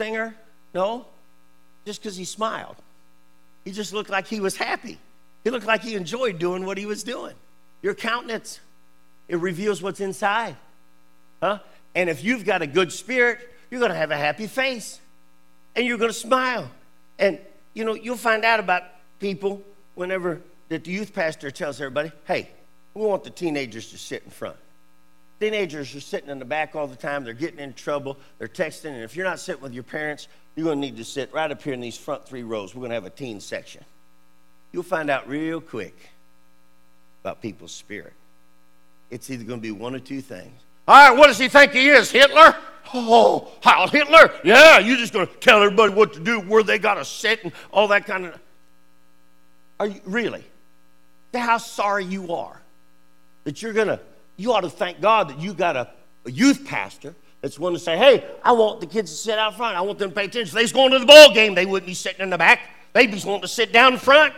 [0.00, 0.34] singer?
[0.72, 1.04] No,
[1.84, 2.76] just because he smiled.
[3.66, 4.98] He just looked like he was happy.
[5.44, 7.34] He looked like he enjoyed doing what he was doing.
[7.82, 8.60] Your countenance,
[9.28, 10.56] it reveals what's inside.
[11.42, 11.58] Huh?
[11.94, 14.98] And if you've got a good spirit, you're going to have a happy face
[15.76, 16.70] and you're going to smile.
[17.18, 17.38] And,
[17.74, 18.84] you know, you'll find out about
[19.18, 19.60] people
[19.96, 22.48] whenever that the youth pastor tells everybody, hey,
[22.94, 24.56] we want the teenagers to sit in front.
[25.40, 27.24] Teenagers are sitting in the back all the time.
[27.24, 28.18] They're getting in trouble.
[28.38, 28.92] They're texting.
[28.92, 31.50] And if you're not sitting with your parents, you're going to need to sit right
[31.50, 32.74] up here in these front three rows.
[32.74, 33.82] We're going to have a teen section.
[34.70, 35.96] You'll find out real quick
[37.22, 38.12] about people's spirit.
[39.10, 40.52] It's either going to be one or two things.
[40.86, 42.54] All right, what does he think he is, Hitler?
[42.92, 44.32] Oh, Heil Hitler?
[44.44, 47.44] Yeah, you're just going to tell everybody what to do, where they got to sit,
[47.44, 48.38] and all that kind of.
[49.78, 50.44] Are you really?
[51.32, 52.60] How sorry you are
[53.44, 54.00] that you're going to
[54.40, 55.90] you ought to thank God that you got a,
[56.26, 59.56] a youth pastor that's willing to say, hey, I want the kids to sit out
[59.56, 59.76] front.
[59.76, 60.48] I want them to pay attention.
[60.48, 62.60] If they was going to the ball game, they wouldn't be sitting in the back.
[62.92, 64.34] They'd be wanting to sit down in front.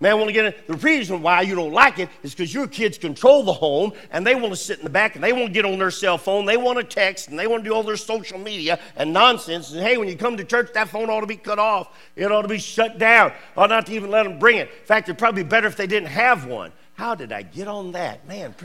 [0.00, 0.66] Man, want to get it.
[0.66, 4.26] The reason why you don't like it is because your kids control the home and
[4.26, 6.18] they want to sit in the back and they want to get on their cell
[6.18, 6.44] phone.
[6.44, 9.70] They want to text and they want to do all their social media and nonsense.
[9.70, 11.96] And hey, when you come to church, that phone ought to be cut off.
[12.16, 13.32] It ought to be shut down.
[13.54, 14.70] Or not to even let them bring it.
[14.70, 16.72] In fact, it'd probably be better if they didn't have one.
[16.94, 18.26] How did I get on that?
[18.26, 18.56] Man,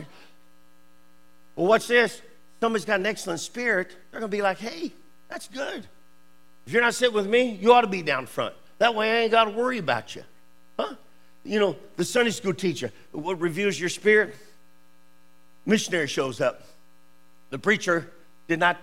[1.57, 2.21] well, watch this.
[2.61, 3.89] Somebody's got an excellent spirit.
[4.11, 4.93] They're going to be like, hey,
[5.27, 5.85] that's good.
[6.65, 8.55] If you're not sitting with me, you ought to be down front.
[8.77, 10.23] That way I ain't got to worry about you.
[10.79, 10.95] Huh?
[11.43, 14.35] You know, the Sunday school teacher, what reviews your spirit?
[15.65, 16.61] Missionary shows up.
[17.49, 18.09] The preacher
[18.47, 18.77] did not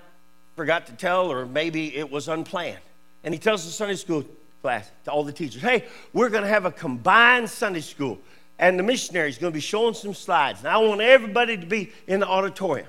[0.57, 2.79] forgot to tell, or maybe it was unplanned.
[3.23, 4.25] And he tells the Sunday school
[4.63, 8.19] class, to all the teachers, hey, we're going to have a combined Sunday school
[8.59, 10.61] and the missionary is going to be showing some slides.
[10.61, 12.89] And I want everybody to be in the auditorium.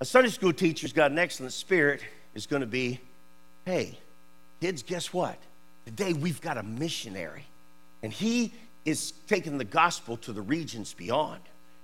[0.00, 2.00] A Sunday school teacher's got an excellent spirit
[2.34, 3.00] is going to be,
[3.66, 3.98] hey,
[4.60, 5.36] kids, guess what?
[5.84, 7.44] Today we've got a missionary,
[8.02, 8.52] and he
[8.84, 11.40] is taking the gospel to the regions beyond.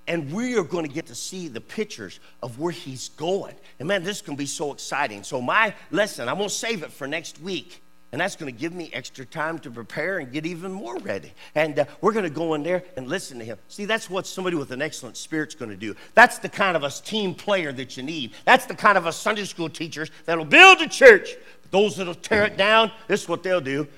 [0.09, 3.57] And we are going to get to see the pictures of where he's going.
[3.81, 5.25] And man, this to be so exciting.
[5.25, 8.59] So, my lesson, I'm going to save it for next week and that's going to
[8.59, 11.33] give me extra time to prepare and get even more ready.
[11.55, 13.59] And uh, we're going to go in there and listen to him.
[13.69, 15.95] See, that's what somebody with an excellent spirit's going to do.
[16.15, 18.33] That's the kind of a team player that you need.
[18.45, 21.37] That's the kind of a Sunday school teachers that'll build a church.
[21.63, 23.89] But those that'll tear it down, this is what they'll do.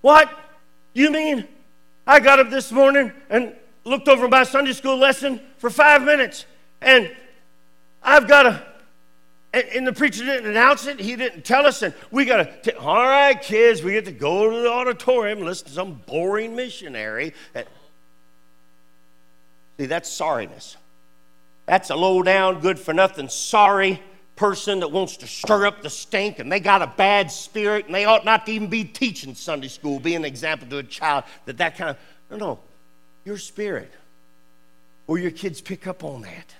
[0.00, 0.30] What?
[0.94, 1.46] You mean
[2.06, 6.46] I got up this morning and looked over my Sunday school lesson for five minutes
[6.80, 7.14] and
[8.02, 8.66] I've got to
[9.52, 11.00] and, and, the preacher didn't announce it.
[11.00, 11.82] He didn't tell us.
[11.82, 15.46] And we got to, all right, kids, we get to go to the auditorium and
[15.46, 17.34] listen to some boring missionary.
[19.78, 20.76] See, that's sorriness.
[21.66, 24.00] That's a low down, good for nothing, sorry
[24.40, 27.94] person that wants to stir up the stink and they got a bad spirit and
[27.94, 31.24] they ought not to even be teaching Sunday school, be an example to a child
[31.44, 31.98] that that kind of,
[32.30, 32.58] no, no,
[33.26, 33.92] your spirit.
[35.06, 36.54] Or your kids pick up on that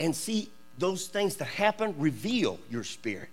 [0.00, 3.30] and see those things that happen reveal your spirit.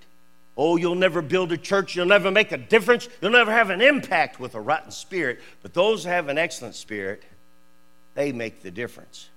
[0.58, 3.82] Oh, you'll never build a church, you'll never make a difference, you'll never have an
[3.82, 5.40] impact with a rotten spirit.
[5.62, 7.24] But those who have an excellent spirit,
[8.14, 9.30] they make the difference.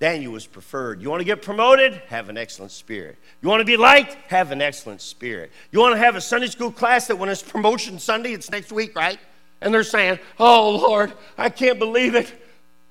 [0.00, 1.00] Daniel was preferred.
[1.00, 1.94] You want to get promoted?
[2.08, 3.16] Have an excellent spirit.
[3.40, 4.14] You want to be liked?
[4.28, 5.52] Have an excellent spirit.
[5.70, 8.72] You want to have a Sunday school class that when it's promotion Sunday, it's next
[8.72, 9.18] week, right?
[9.60, 12.43] And they're saying, Oh, Lord, I can't believe it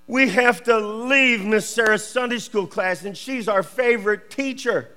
[0.07, 4.89] we have to leave Miss Sarah's Sunday school class, and she's our favorite teacher.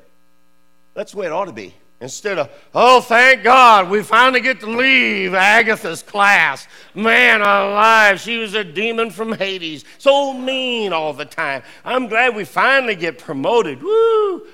[0.95, 1.75] That's the way it ought to be.
[1.99, 6.69] Instead of, oh, thank God, we finally get to leave Agatha's class.
[6.95, 9.85] Man alive, she was a demon from Hades.
[9.97, 11.62] So mean all the time.
[11.85, 13.83] I'm glad we finally get promoted.
[13.83, 14.47] Woo!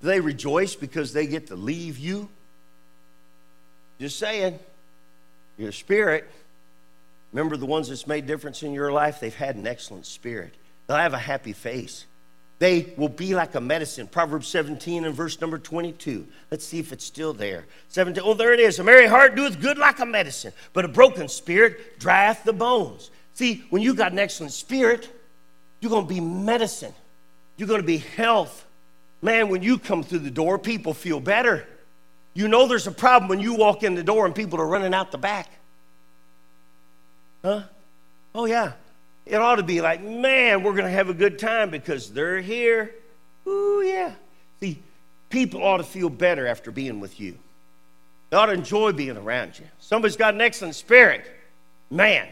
[0.00, 2.30] They rejoice because they get to leave you?
[4.00, 4.58] Just saying.
[5.58, 6.30] Your spirit
[7.32, 9.20] Remember the ones that's made difference in your life?
[9.20, 10.54] They've had an excellent spirit.
[10.86, 12.06] They'll have a happy face.
[12.58, 14.06] They will be like a medicine.
[14.06, 16.26] Proverbs 17 and verse number 22.
[16.50, 17.66] Let's see if it's still there.
[17.88, 18.22] 17.
[18.24, 18.78] Oh, there it is.
[18.78, 23.10] A merry heart doeth good like a medicine, but a broken spirit drieth the bones.
[23.34, 25.10] See, when you got an excellent spirit,
[25.80, 26.94] you're going to be medicine.
[27.58, 28.64] You're going to be health.
[29.20, 31.66] Man, when you come through the door, people feel better.
[32.32, 34.94] You know there's a problem when you walk in the door and people are running
[34.94, 35.50] out the back.
[37.46, 37.62] Huh?
[38.34, 38.72] Oh, yeah.
[39.24, 42.40] It ought to be like, man, we're going to have a good time because they're
[42.40, 42.92] here.
[43.46, 44.14] Ooh, yeah.
[44.58, 44.82] See,
[45.30, 47.38] people ought to feel better after being with you.
[48.30, 49.64] They ought to enjoy being around you.
[49.78, 51.24] Somebody's got an excellent spirit.
[51.88, 52.26] Man,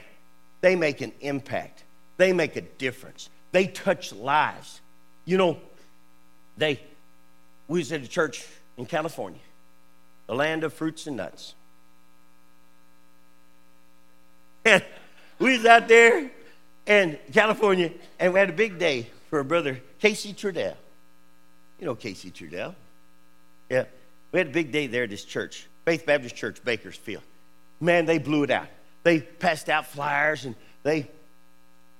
[0.62, 1.85] they make an impact.
[2.16, 3.31] They make a difference.
[3.53, 4.81] They touch lives.
[5.27, 5.59] You know,
[6.57, 6.81] they
[7.68, 8.44] we was at a church
[8.77, 9.38] in California,
[10.27, 11.55] the land of fruits and nuts.
[14.66, 14.83] And
[15.38, 16.30] we was out there
[16.86, 20.76] in California, and we had a big day for a brother, Casey Trudell.
[21.78, 22.74] You know Casey Trudell.
[23.68, 23.84] Yeah.
[24.32, 27.22] We had a big day there at this church, Faith Baptist Church, Bakersfield.
[27.80, 28.66] Man, they blew it out.
[29.04, 31.08] They passed out flyers and they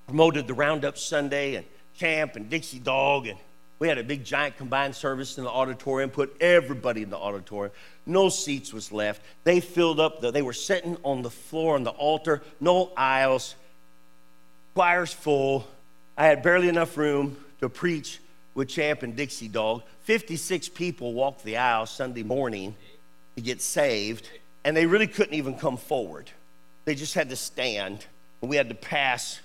[0.07, 1.67] promoted the Roundup Sunday and
[1.97, 3.27] Champ and Dixie Dog.
[3.27, 3.39] And
[3.79, 7.73] we had a big giant combined service in the auditorium, put everybody in the auditorium.
[8.07, 9.23] No seats was left.
[9.45, 13.55] They filled up, the, they were sitting on the floor on the altar, no aisles,
[14.75, 15.67] choir's full.
[16.17, 18.21] I had barely enough room to preach
[18.55, 19.83] with Champ and Dixie Dog.
[20.03, 22.77] 56 people walked the aisle Sunday morning
[23.37, 24.29] to get saved,
[24.65, 26.31] and they really couldn't even come forward.
[26.85, 28.07] They just had to stand,
[28.41, 29.41] and we had to pass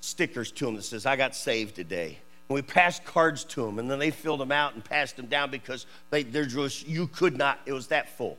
[0.00, 2.18] stickers to them that says, I got saved today.
[2.50, 5.26] And we passed cards to them, and then they filled them out and passed them
[5.26, 8.38] down because they, they're just, you could not, it was that full.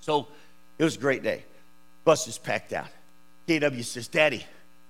[0.00, 0.28] So
[0.78, 1.44] it was a great day.
[2.06, 2.88] Bus is packed out.
[3.46, 4.46] KW says, Daddy,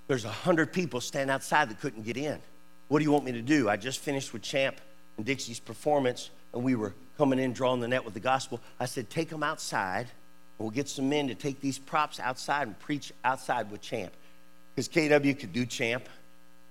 [0.07, 2.39] there's a hundred people standing outside that couldn't get in.
[2.87, 3.69] What do you want me to do?
[3.69, 4.81] I just finished with Champ
[5.17, 8.61] and Dixie's performance, and we were coming in, drawing the net with the gospel.
[8.79, 12.69] I said, Take them outside, and we'll get some men to take these props outside
[12.69, 14.13] and preach outside with Champ.
[14.77, 16.09] Because KW could do Champ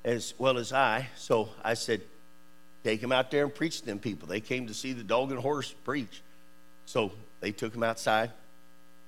[0.04, 1.10] as well as I.
[1.16, 2.02] So I said,
[2.84, 4.28] Take him out there and preach to them people.
[4.28, 6.22] They came to see the dog and horse preach.
[6.86, 8.32] So they took him outside.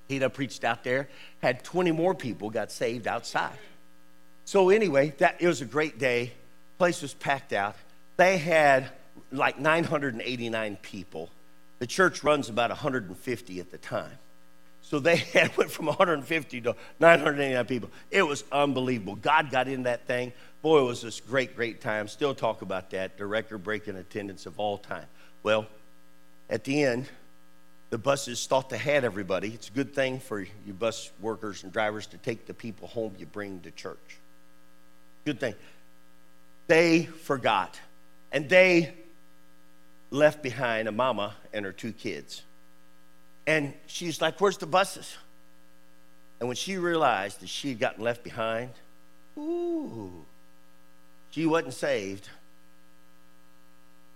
[0.08, 1.08] He preached out there,
[1.40, 3.56] had 20 more people got saved outside.
[4.44, 6.32] So anyway, that it was a great day
[6.82, 7.76] place was packed out.
[8.16, 8.90] They had
[9.30, 11.30] like 989 people.
[11.78, 14.18] The church runs about 150 at the time.
[14.82, 17.90] So they had went from 150 to 989 people.
[18.10, 19.14] It was unbelievable.
[19.14, 20.32] God got in that thing.
[20.62, 22.06] Boy, it was this great, great time.
[22.06, 23.18] Still talk about that.
[23.18, 25.06] The record breaking attendance of all time.
[25.42, 25.66] Well,
[26.48, 27.08] at the end,
[27.90, 29.48] the buses thought they had everybody.
[29.48, 33.14] It's a good thing for you bus workers and drivers to take the people home
[33.18, 34.18] you bring to church.
[35.24, 35.54] Good thing
[36.68, 37.78] they forgot.
[38.30, 38.94] And they
[40.10, 42.42] left behind a mama and her two kids.
[43.46, 45.16] And she's like, Where's the buses?
[46.38, 48.70] And when she realized that she had gotten left behind,
[49.36, 50.24] ooh,
[51.32, 52.28] she wasn't saved.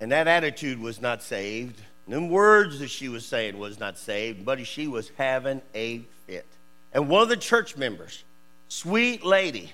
[0.01, 1.81] And that attitude was not saved.
[2.05, 6.03] And them words that she was saying was not saved, buddy, she was having a
[6.27, 6.47] fit.
[6.93, 8.23] And one of the church members,
[8.69, 9.73] sweet lady,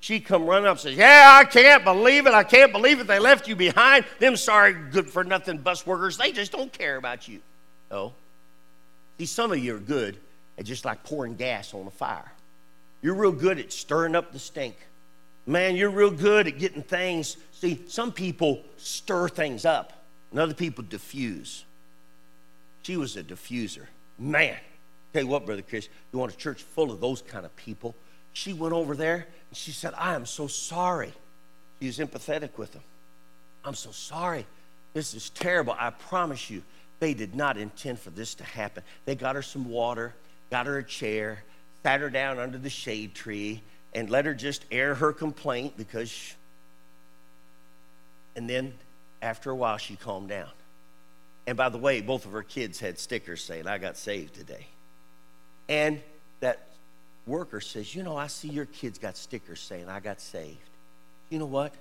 [0.00, 2.32] she come running up and says, Yeah, I can't believe it.
[2.32, 3.08] I can't believe it.
[3.08, 4.04] They left you behind.
[4.20, 7.40] Them sorry, good for nothing bus workers, they just don't care about you.
[7.90, 8.14] No.
[9.18, 10.16] See, some of you are good
[10.56, 12.32] at just like pouring gas on a fire.
[13.02, 14.76] You're real good at stirring up the stink.
[15.48, 17.38] Man, you're real good at getting things.
[17.52, 19.94] See, some people stir things up,
[20.30, 21.64] and other people diffuse.
[22.82, 23.86] She was a diffuser.
[24.18, 24.58] Man,
[25.14, 27.94] tell you what, Brother Chris, you want a church full of those kind of people.
[28.34, 31.14] She went over there and she said, I am so sorry.
[31.80, 32.82] She was empathetic with them.
[33.64, 34.46] I'm so sorry.
[34.92, 35.74] This is terrible.
[35.78, 36.62] I promise you,
[37.00, 38.82] they did not intend for this to happen.
[39.06, 40.14] They got her some water,
[40.50, 41.42] got her a chair,
[41.82, 43.62] sat her down under the shade tree,
[43.94, 46.34] and let her just air her complaint because.
[48.36, 48.74] And then
[49.20, 50.48] after a while, she calmed down.
[51.46, 54.66] And by the way, both of her kids had stickers saying, I got saved today.
[55.68, 56.00] And
[56.40, 56.68] that
[57.26, 60.58] worker says, You know, I see your kids got stickers saying, I got saved.
[61.30, 61.74] You know what?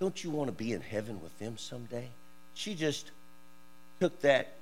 [0.00, 2.08] Don't you want to be in heaven with them someday?
[2.54, 3.10] She just
[4.00, 4.54] took that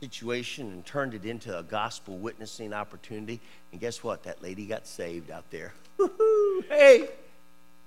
[0.00, 3.40] situation and turned it into a gospel witnessing opportunity.
[3.72, 4.24] And guess what?
[4.24, 5.72] That lady got saved out there.
[6.68, 7.08] Hey,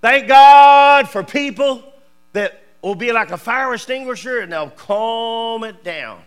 [0.02, 1.84] thank God for people
[2.34, 6.22] that will be like a fire extinguisher and they'll calm it down.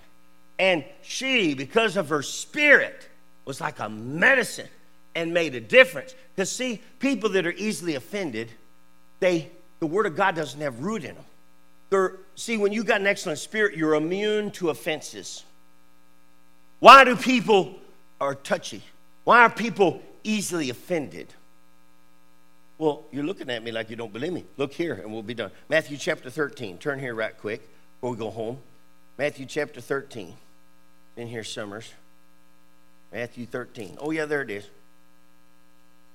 [0.59, 3.09] And she, because of her spirit,
[3.45, 4.69] was like a medicine
[5.15, 6.15] and made a difference.
[6.35, 8.51] Because, see, people that are easily offended,
[9.21, 11.25] they, the Word of God doesn't have root in them.
[11.91, 15.45] They're, see, when you got an excellent spirit, you're immune to offenses.
[16.79, 17.75] Why do people
[18.21, 18.83] are touchy?
[19.25, 21.33] Why are people easily offended?
[22.83, 24.45] Well, you're looking at me like you don't believe me.
[24.57, 25.53] Look here, and we'll be done.
[25.69, 26.79] Matthew chapter 13.
[26.79, 27.63] Turn here right quick
[28.01, 28.59] before we go home.
[29.17, 30.35] Matthew chapter 13.
[31.17, 31.93] In here, Summers.
[33.13, 33.99] Matthew 13.
[34.01, 34.69] Oh, yeah, there it is.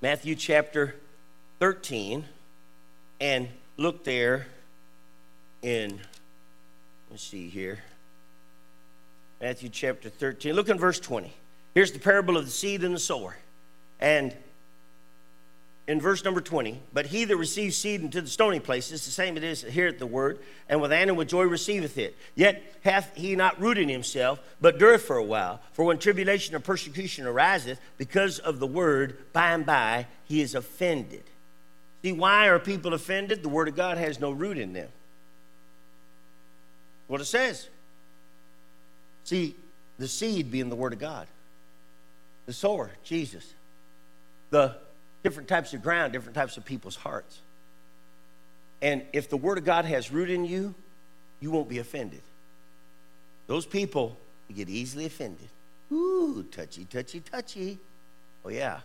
[0.01, 0.95] Matthew chapter
[1.62, 2.25] 13,
[3.21, 4.47] and look there
[5.62, 6.01] in,
[7.10, 7.80] let's see here,
[9.39, 10.53] Matthew chapter 13.
[10.53, 11.32] Look in verse 20.
[11.73, 13.38] Here's the parable of the seed and the sower.
[14.01, 14.36] And
[15.88, 19.38] in verse number 20, but he that receives seed into the stony places, the same
[19.38, 22.17] it is that heareth the word, and with and with joy receiveth it.
[22.36, 25.62] Yet hath he not rooted himself, but dureth for a while.
[25.71, 30.56] For when tribulation or persecution ariseth because of the word, by and by he is
[30.56, 31.23] offended.
[32.04, 33.41] See, why are people offended?
[33.41, 34.89] The word of God has no root in them.
[37.08, 37.69] What it says.
[39.23, 39.56] See,
[39.97, 41.28] the seed being the word of God,
[42.45, 43.54] the sower, Jesus,
[44.50, 44.76] the
[45.27, 47.41] different types of ground, different types of people's hearts.
[48.81, 50.73] And if the Word of God has root in you,
[51.41, 52.21] you won't be offended.
[53.45, 54.15] Those people
[54.55, 55.49] get easily offended.
[55.91, 57.77] Ooh, touchy, touchy, touchy.
[58.45, 58.79] Oh, yeah.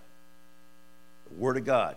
[1.28, 1.94] The Word of God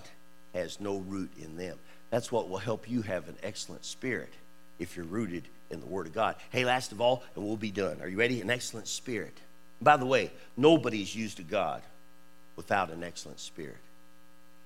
[0.54, 1.80] has no root in them.
[2.12, 4.32] That's what will help you have an excellent spirit
[4.78, 6.36] if you're rooted in the Word of God.
[6.52, 8.00] Hey, last of all, and we'll be done.
[8.00, 8.42] Are you ready?
[8.42, 9.36] An excellent spirit.
[9.82, 11.82] By the way, nobody's used to God
[12.56, 13.78] without an excellent spirit.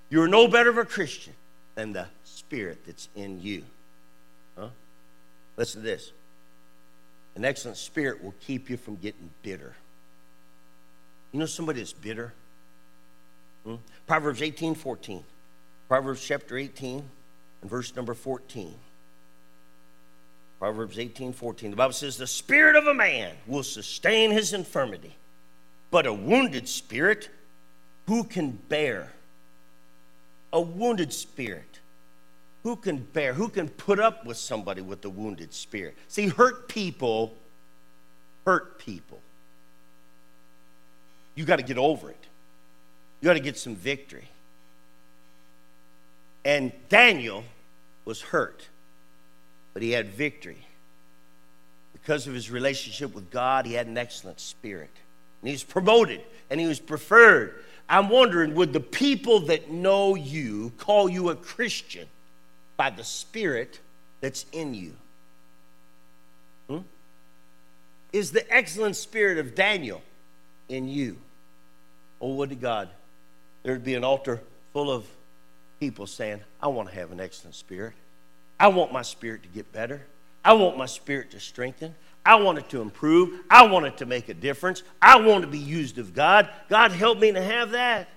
[0.10, 1.34] You're no better of a Christian
[1.76, 3.64] than the spirit that's in you.
[4.58, 4.70] Huh?
[5.56, 6.12] Listen to this.
[7.36, 9.76] An excellent spirit will keep you from getting bitter.
[11.32, 12.34] You know somebody that's bitter?
[13.66, 13.76] Hmm?
[14.08, 15.24] Proverbs 18 14.
[15.88, 17.04] Proverbs chapter 18
[17.62, 18.74] and verse number 14.
[20.60, 21.72] Proverbs 18 14.
[21.72, 25.16] The Bible says, The spirit of a man will sustain his infirmity,
[25.92, 27.30] but a wounded spirit
[28.08, 29.14] who can bear?
[30.52, 31.80] A wounded spirit.
[32.64, 35.98] Who can bear, who can put up with somebody with a wounded spirit?
[36.08, 37.34] See, hurt people
[38.50, 39.22] hurt people.
[41.36, 42.26] You got to get over it.
[43.22, 44.28] You got to get some victory.
[46.44, 47.44] And Daniel
[48.06, 48.68] was hurt,
[49.74, 50.66] but he had victory.
[51.94, 54.90] Because of his relationship with God, he had an excellent spirit.
[55.42, 60.16] And he was promoted and he was preferred I'm wondering would the people that know
[60.16, 62.08] you call you a Christian
[62.78, 63.80] by the Spirit
[64.22, 64.94] that's in you?
[66.70, 66.80] Hmm?
[68.14, 70.02] Is the excellent spirit of Daniel
[70.68, 71.18] in you?
[72.22, 72.90] Oh, would to God
[73.64, 74.42] there'd be an altar
[74.74, 75.06] full of
[75.80, 77.94] people saying, I want to have an excellent spirit.
[78.60, 80.02] I want my spirit to get better.
[80.44, 81.96] I want my spirit to strengthen.
[82.26, 83.40] I want it to improve.
[83.50, 84.84] I want it to make a difference.
[85.02, 86.50] I want to be used of God.
[86.70, 88.10] God, help me to have that.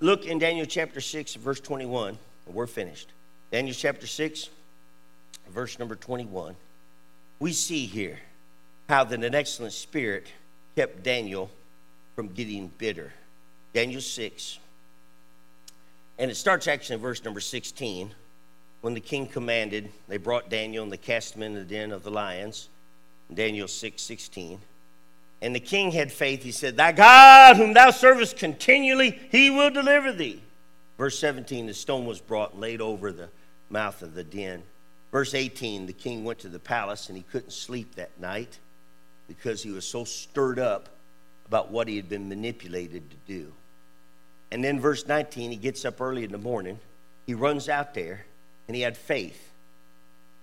[0.00, 3.10] Look in Daniel chapter 6, verse 21, and we're finished.
[3.50, 4.48] Daniel chapter 6,
[5.50, 6.56] verse number 21.
[7.38, 8.18] We see here
[8.88, 10.26] how that an excellent spirit
[10.76, 11.50] kept Daniel
[12.14, 13.12] from getting bitter.
[13.72, 14.58] Daniel 6.
[16.18, 18.12] And it starts actually in verse number 16.
[18.80, 22.02] When the king commanded, they brought Daniel and they cast him in the den of
[22.02, 22.68] the lions.
[23.34, 24.60] Daniel 6 16.
[25.42, 26.42] And the king had faith.
[26.42, 30.42] He said, Thy God, whom thou servest continually, he will deliver thee.
[30.98, 33.30] Verse 17, the stone was brought and laid over the
[33.70, 34.62] mouth of the den.
[35.10, 38.58] Verse 18, the king went to the palace and he couldn't sleep that night
[39.26, 40.90] because he was so stirred up
[41.46, 43.52] about what he had been manipulated to do.
[44.52, 46.78] And then verse 19, he gets up early in the morning.
[47.26, 48.26] He runs out there
[48.68, 49.52] and he had faith.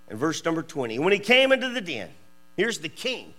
[0.10, 2.10] And verse number 20, when he came into the den,
[2.58, 3.34] Here's the king.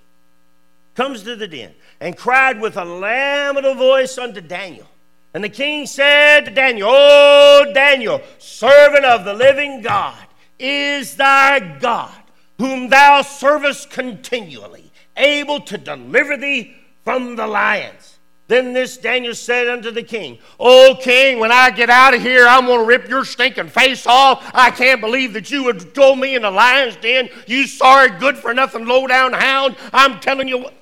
[0.94, 4.88] Comes to the den and cried with a lamentable voice unto Daniel.
[5.34, 10.16] And the king said to Daniel, O Daniel, servant of the living God,
[10.58, 12.22] is thy God,
[12.58, 18.17] whom thou servest continually, able to deliver thee from the lions.
[18.48, 22.46] Then this Daniel said unto the king, O king, when I get out of here,
[22.46, 24.50] I'm going to rip your stinking face off.
[24.54, 27.28] I can't believe that you would throw me in the lion's den.
[27.46, 29.76] You sorry, good for nothing, low down hound.
[29.92, 30.74] I'm telling you what.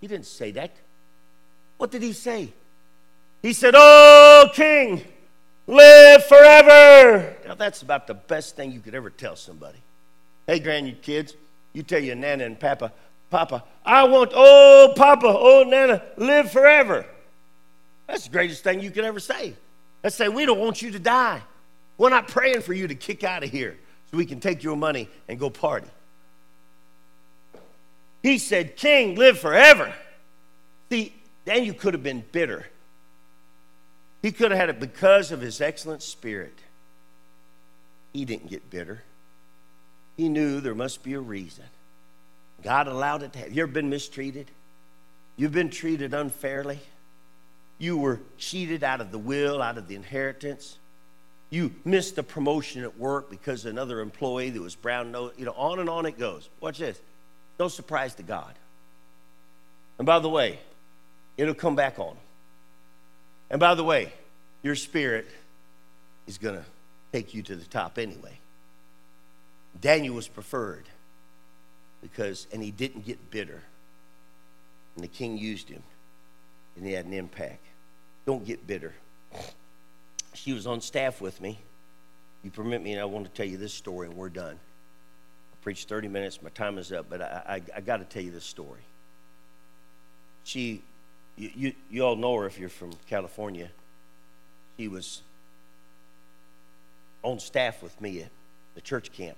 [0.00, 0.70] He didn't say that.
[1.76, 2.52] What did he say?
[3.42, 5.02] He said, O king,
[5.66, 7.36] live forever.
[7.48, 9.78] Now, that's about the best thing you could ever tell somebody.
[10.46, 11.34] Hey, grandkids,
[11.72, 12.92] you tell your nana and papa,
[13.30, 13.64] Papa.
[13.84, 17.06] I want, oh, Papa, oh, Nana, live forever.
[18.06, 19.54] That's the greatest thing you could ever say.
[20.02, 21.42] Let's say, we don't want you to die.
[21.96, 23.78] We're not praying for you to kick out of here
[24.10, 25.88] so we can take your money and go party.
[28.22, 29.94] He said, King, live forever.
[30.90, 31.14] See,
[31.44, 32.66] Daniel could have been bitter.
[34.22, 36.58] He could have had it because of his excellent spirit.
[38.12, 39.02] He didn't get bitter.
[40.16, 41.64] He knew there must be a reason.
[42.62, 43.54] God allowed it to happen.
[43.54, 44.50] You ever been mistreated?
[45.36, 46.80] You've been treated unfairly.
[47.78, 50.78] You were cheated out of the will, out of the inheritance.
[51.48, 55.54] You missed the promotion at work because another employee that was brown nose, you know,
[55.56, 56.48] on and on it goes.
[56.60, 57.00] Watch this.
[57.58, 58.54] No surprise to God.
[59.98, 60.58] And by the way,
[61.36, 62.16] it'll come back on.
[63.50, 64.12] And by the way,
[64.62, 65.26] your spirit
[66.26, 66.64] is going to
[67.12, 68.38] take you to the top anyway.
[69.80, 70.84] Daniel was preferred
[72.00, 73.62] because, and he didn't get bitter.
[74.94, 75.82] And the king used him,
[76.76, 77.64] and he had an impact.
[78.26, 78.94] Don't get bitter.
[80.34, 81.58] She was on staff with me.
[82.42, 84.54] You permit me, and I want to tell you this story, and we're done.
[84.54, 88.22] I preached 30 minutes, my time is up, but I, I, I got to tell
[88.22, 88.80] you this story.
[90.44, 90.82] She,
[91.36, 93.70] you, you, you all know her if you're from California.
[94.78, 95.22] She was
[97.22, 98.30] on staff with me at
[98.74, 99.36] the church camp.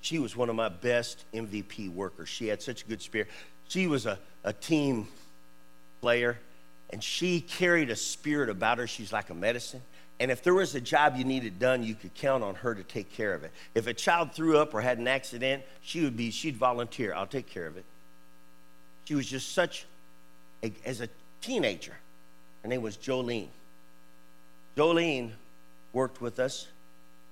[0.00, 2.28] She was one of my best MVP workers.
[2.28, 3.28] She had such a good spirit.
[3.68, 5.08] She was a, a team
[6.00, 6.38] player,
[6.90, 8.86] and she carried a spirit about her.
[8.86, 9.82] She's like a medicine.
[10.20, 12.82] And if there was a job you needed done, you could count on her to
[12.82, 13.52] take care of it.
[13.74, 17.14] If a child threw up or had an accident, she would be, she'd volunteer.
[17.14, 17.84] I'll take care of it.
[19.04, 19.86] She was just such,
[20.62, 21.08] a, as a
[21.40, 21.96] teenager,
[22.62, 23.48] her name was Jolene.
[24.76, 25.32] Jolene
[25.92, 26.66] worked with us.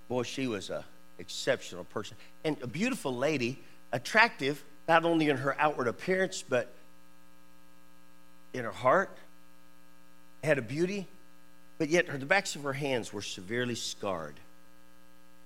[0.08, 0.84] Boy, she was a
[1.18, 3.62] exceptional person and a beautiful lady,
[3.92, 6.72] attractive not only in her outward appearance but
[8.52, 9.10] in her heart.
[10.42, 11.08] Had a beauty,
[11.78, 14.34] but yet her, the backs of her hands were severely scarred.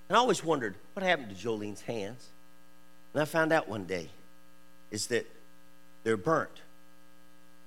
[0.09, 2.27] And I always wondered what happened to Jolene's hands.
[3.13, 4.09] And I found out one day
[4.91, 5.25] is that
[6.03, 6.61] they're burnt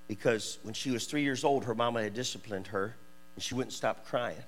[0.08, 2.94] because when she was three years old, her mama had disciplined her
[3.34, 4.42] and she wouldn't stop crying.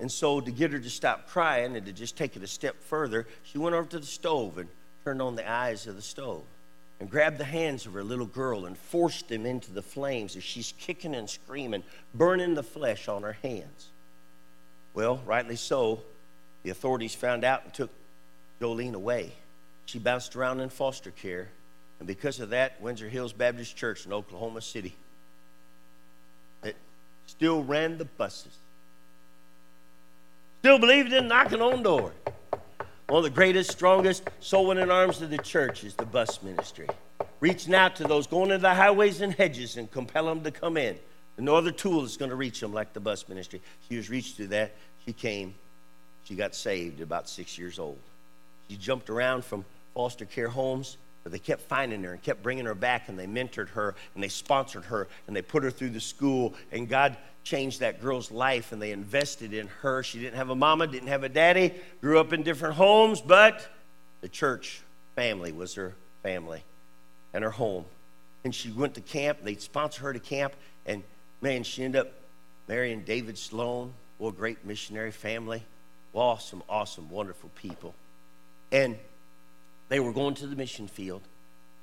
[0.00, 2.80] And so, to get her to stop crying and to just take it a step
[2.82, 4.68] further, she went over to the stove and
[5.04, 6.44] turned on the eyes of the stove
[7.00, 10.44] and grabbed the hands of her little girl and forced them into the flames as
[10.44, 11.82] she's kicking and screaming,
[12.14, 13.88] burning the flesh on her hands.
[14.94, 16.02] Well, rightly so,
[16.62, 17.90] the authorities found out and took
[18.60, 19.32] Jolene away.
[19.86, 21.48] She bounced around in foster care,
[21.98, 24.94] and because of that, Windsor Hills Baptist Church in Oklahoma City
[26.62, 26.76] it
[27.26, 28.56] still ran the buses
[30.60, 32.12] Still believed in knocking on doors.
[33.06, 36.88] One of the greatest, strongest soul winning arms of the church is the bus ministry.
[37.38, 40.76] Reaching out to those going into the highways and hedges and compel them to come
[40.76, 40.98] in.
[41.36, 43.62] And no other tool is going to reach them like the bus ministry.
[43.88, 44.72] She was reached through that.
[45.06, 45.54] She came.
[46.24, 48.00] She got saved at about six years old.
[48.68, 52.64] She jumped around from foster care homes, but they kept finding her and kept bringing
[52.64, 55.90] her back, and they mentored her and they sponsored her and they put her through
[55.90, 56.54] the school.
[56.72, 57.16] And God
[57.48, 60.02] changed that girl's life and they invested in her.
[60.02, 63.66] She didn't have a mama, didn't have a daddy, grew up in different homes, but
[64.20, 64.82] the church
[65.16, 66.62] family was her family
[67.32, 67.86] and her home.
[68.44, 71.02] And she went to camp, they'd sponsor her to camp, and
[71.40, 72.12] man, she ended up
[72.68, 75.62] marrying David Sloan, a great missionary family.
[76.12, 77.94] Awesome, awesome, wonderful people.
[78.70, 78.98] And
[79.88, 81.22] they were going to the mission field,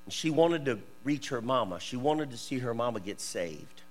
[0.06, 1.80] and she wanted to reach her mama.
[1.80, 3.82] She wanted to see her mama get saved.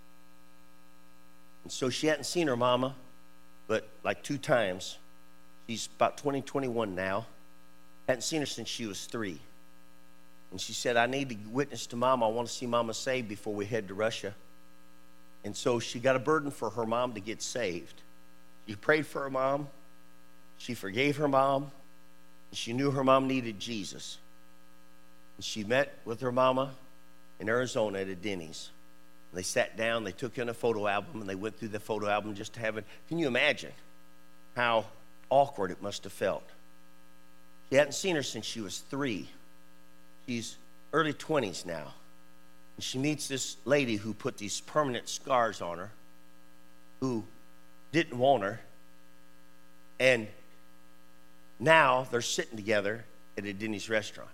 [1.65, 2.95] And so she hadn't seen her mama,
[3.67, 4.99] but like two times.
[5.67, 7.27] She's about 20, 21 now.
[8.07, 9.41] Hadn't seen her since she was three.
[10.51, 12.29] And she said, I need to witness to mama.
[12.29, 14.35] I want to see mama saved before we head to Russia.
[15.43, 18.03] And so she got a burden for her mom to get saved.
[18.69, 19.69] She prayed for her mom.
[20.59, 21.71] She forgave her mom.
[22.53, 24.19] She knew her mom needed Jesus.
[25.37, 26.71] And she met with her mama
[27.41, 28.71] in Arizona at a Denny's.
[29.35, 32.09] They sat down, they took in a photo album, and they went through the photo
[32.09, 32.85] album just to have it.
[33.09, 33.73] Can you imagine
[34.57, 34.87] how
[35.29, 36.45] awkward it must have felt?
[37.71, 39.29] She hadn't seen her since she was three.
[40.27, 40.57] She's
[40.93, 41.93] early 20s now.
[42.77, 45.91] And she meets this lady who put these permanent scars on her,
[47.01, 47.25] who
[47.93, 48.61] didn't want her.
[49.99, 50.29] And
[51.59, 53.05] now they're sitting together
[53.37, 54.31] at a Denny's restaurant.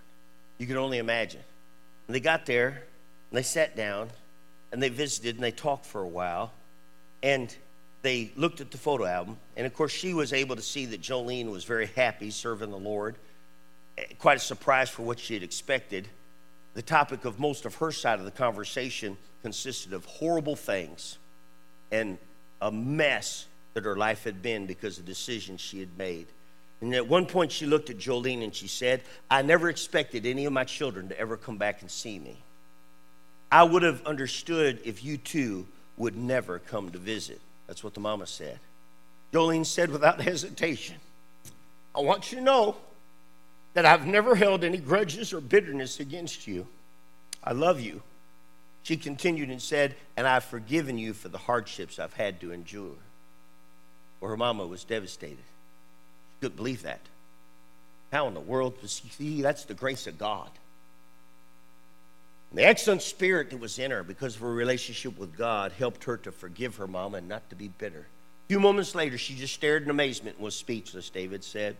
[0.57, 1.41] You can only imagine.
[2.07, 4.09] And they got there, and they sat down,
[4.71, 6.51] and they visited and they talked for a while.
[7.23, 7.55] And
[8.01, 9.37] they looked at the photo album.
[9.55, 12.77] And of course, she was able to see that Jolene was very happy serving the
[12.77, 13.15] Lord.
[13.97, 16.07] Eh, quite a surprise for what she had expected.
[16.73, 21.17] The topic of most of her side of the conversation consisted of horrible things
[21.91, 22.17] and
[22.61, 26.27] a mess that her life had been because of decisions she had made.
[26.79, 30.45] And at one point, she looked at Jolene and she said, I never expected any
[30.45, 32.37] of my children to ever come back and see me.
[33.51, 37.41] I would have understood if you two would never come to visit.
[37.67, 38.59] That's what the mama said.
[39.33, 40.95] Jolene said without hesitation,
[41.95, 42.77] I want you to know
[43.73, 46.67] that I've never held any grudges or bitterness against you.
[47.43, 48.01] I love you.
[48.83, 52.95] She continued and said, And I've forgiven you for the hardships I've had to endure.
[54.19, 55.37] Well, her mama was devastated.
[55.37, 57.01] She couldn't believe that.
[58.11, 58.75] How in the world?
[58.85, 60.49] See, that's the grace of God.
[62.53, 66.17] The excellent spirit that was in her because of her relationship with God helped her
[66.17, 68.07] to forgive her mama and not to be bitter.
[68.45, 71.77] A few moments later, she just stared in amazement and was speechless, David said.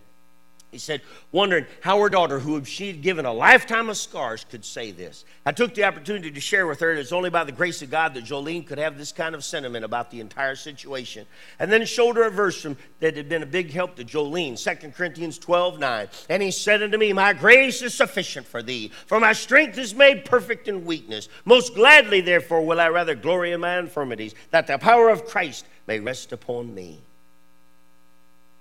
[0.71, 1.01] He said,
[1.33, 5.25] wondering how her daughter, who she had given a lifetime of scars, could say this.
[5.45, 7.91] I took the opportunity to share with her that it's only by the grace of
[7.91, 11.27] God that Jolene could have this kind of sentiment about the entire situation.
[11.59, 14.55] And then showed her a verse from, that had been a big help to Jolene,
[14.57, 16.07] 2 Corinthians 12 9.
[16.29, 19.93] And he said unto me, My grace is sufficient for thee, for my strength is
[19.93, 21.27] made perfect in weakness.
[21.43, 25.65] Most gladly, therefore, will I rather glory in my infirmities, that the power of Christ
[25.85, 26.99] may rest upon me.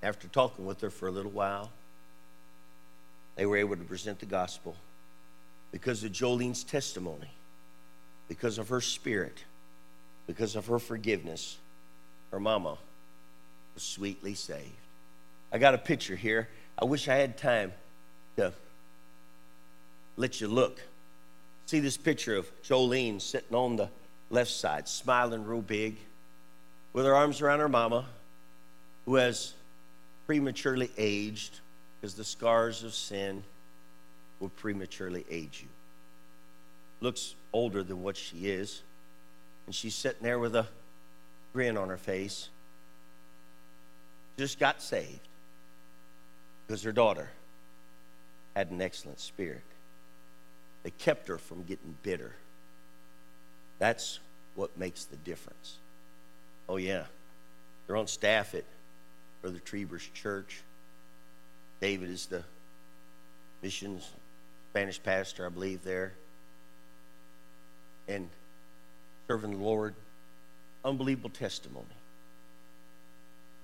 [0.02, 1.70] After talking with her for a little while,
[3.40, 4.76] they were able to present the gospel
[5.72, 7.30] because of Jolene's testimony,
[8.28, 9.44] because of her spirit,
[10.26, 11.56] because of her forgiveness.
[12.32, 12.76] Her mama
[13.72, 14.68] was sweetly saved.
[15.50, 16.50] I got a picture here.
[16.78, 17.72] I wish I had time
[18.36, 18.52] to
[20.18, 20.78] let you look.
[21.64, 23.88] See this picture of Jolene sitting on the
[24.28, 25.96] left side, smiling real big,
[26.92, 28.04] with her arms around her mama,
[29.06, 29.54] who has
[30.26, 31.60] prematurely aged
[32.00, 33.42] because the scars of sin
[34.38, 35.68] will prematurely age you.
[37.00, 38.82] Looks older than what she is,
[39.66, 40.66] and she's sitting there with a
[41.52, 42.48] grin on her face.
[44.38, 45.20] Just got saved
[46.66, 47.28] because her daughter
[48.56, 49.62] had an excellent spirit.
[50.82, 52.32] They kept her from getting bitter.
[53.78, 54.18] That's
[54.54, 55.76] what makes the difference.
[56.68, 57.04] Oh, yeah.
[57.86, 58.64] They're on staff at
[59.42, 60.62] Brother Trevor's church.
[61.80, 62.44] David is the
[63.62, 64.10] missions
[64.70, 66.12] Spanish pastor, I believe, there.
[68.06, 68.28] And
[69.26, 69.94] serving the Lord.
[70.84, 71.86] Unbelievable testimony.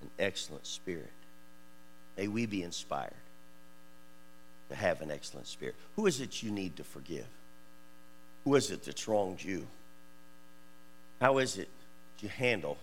[0.03, 1.13] An excellent spirit.
[2.17, 3.13] May we be inspired
[4.69, 5.77] to have an excellent spirit.
[5.95, 7.27] Who is it you need to forgive?
[8.45, 9.67] Who is it that's wronged you?
[11.21, 11.69] How is it
[12.21, 12.79] you handle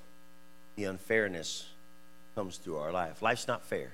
[0.75, 1.67] the unfairness
[2.35, 3.21] comes through our life?
[3.21, 3.91] Life's not fair.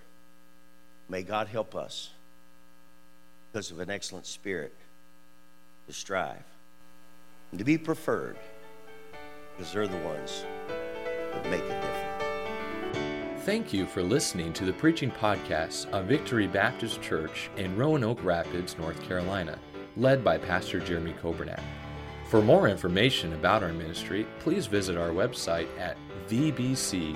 [1.10, 2.12] May God help us
[3.52, 4.76] because of an excellent spirit
[5.88, 6.44] to strive
[7.52, 8.38] and to be preferred
[9.58, 10.46] because they're the ones
[11.34, 13.44] that make a difference.
[13.44, 18.78] Thank you for listening to the preaching podcast of Victory Baptist Church in Roanoke Rapids,
[18.78, 19.58] North Carolina,
[19.98, 21.64] led by Pastor Jeremy Coburnett.
[22.30, 25.98] For more information about our ministry, please visit our website at
[26.30, 27.16] vbcrr.org.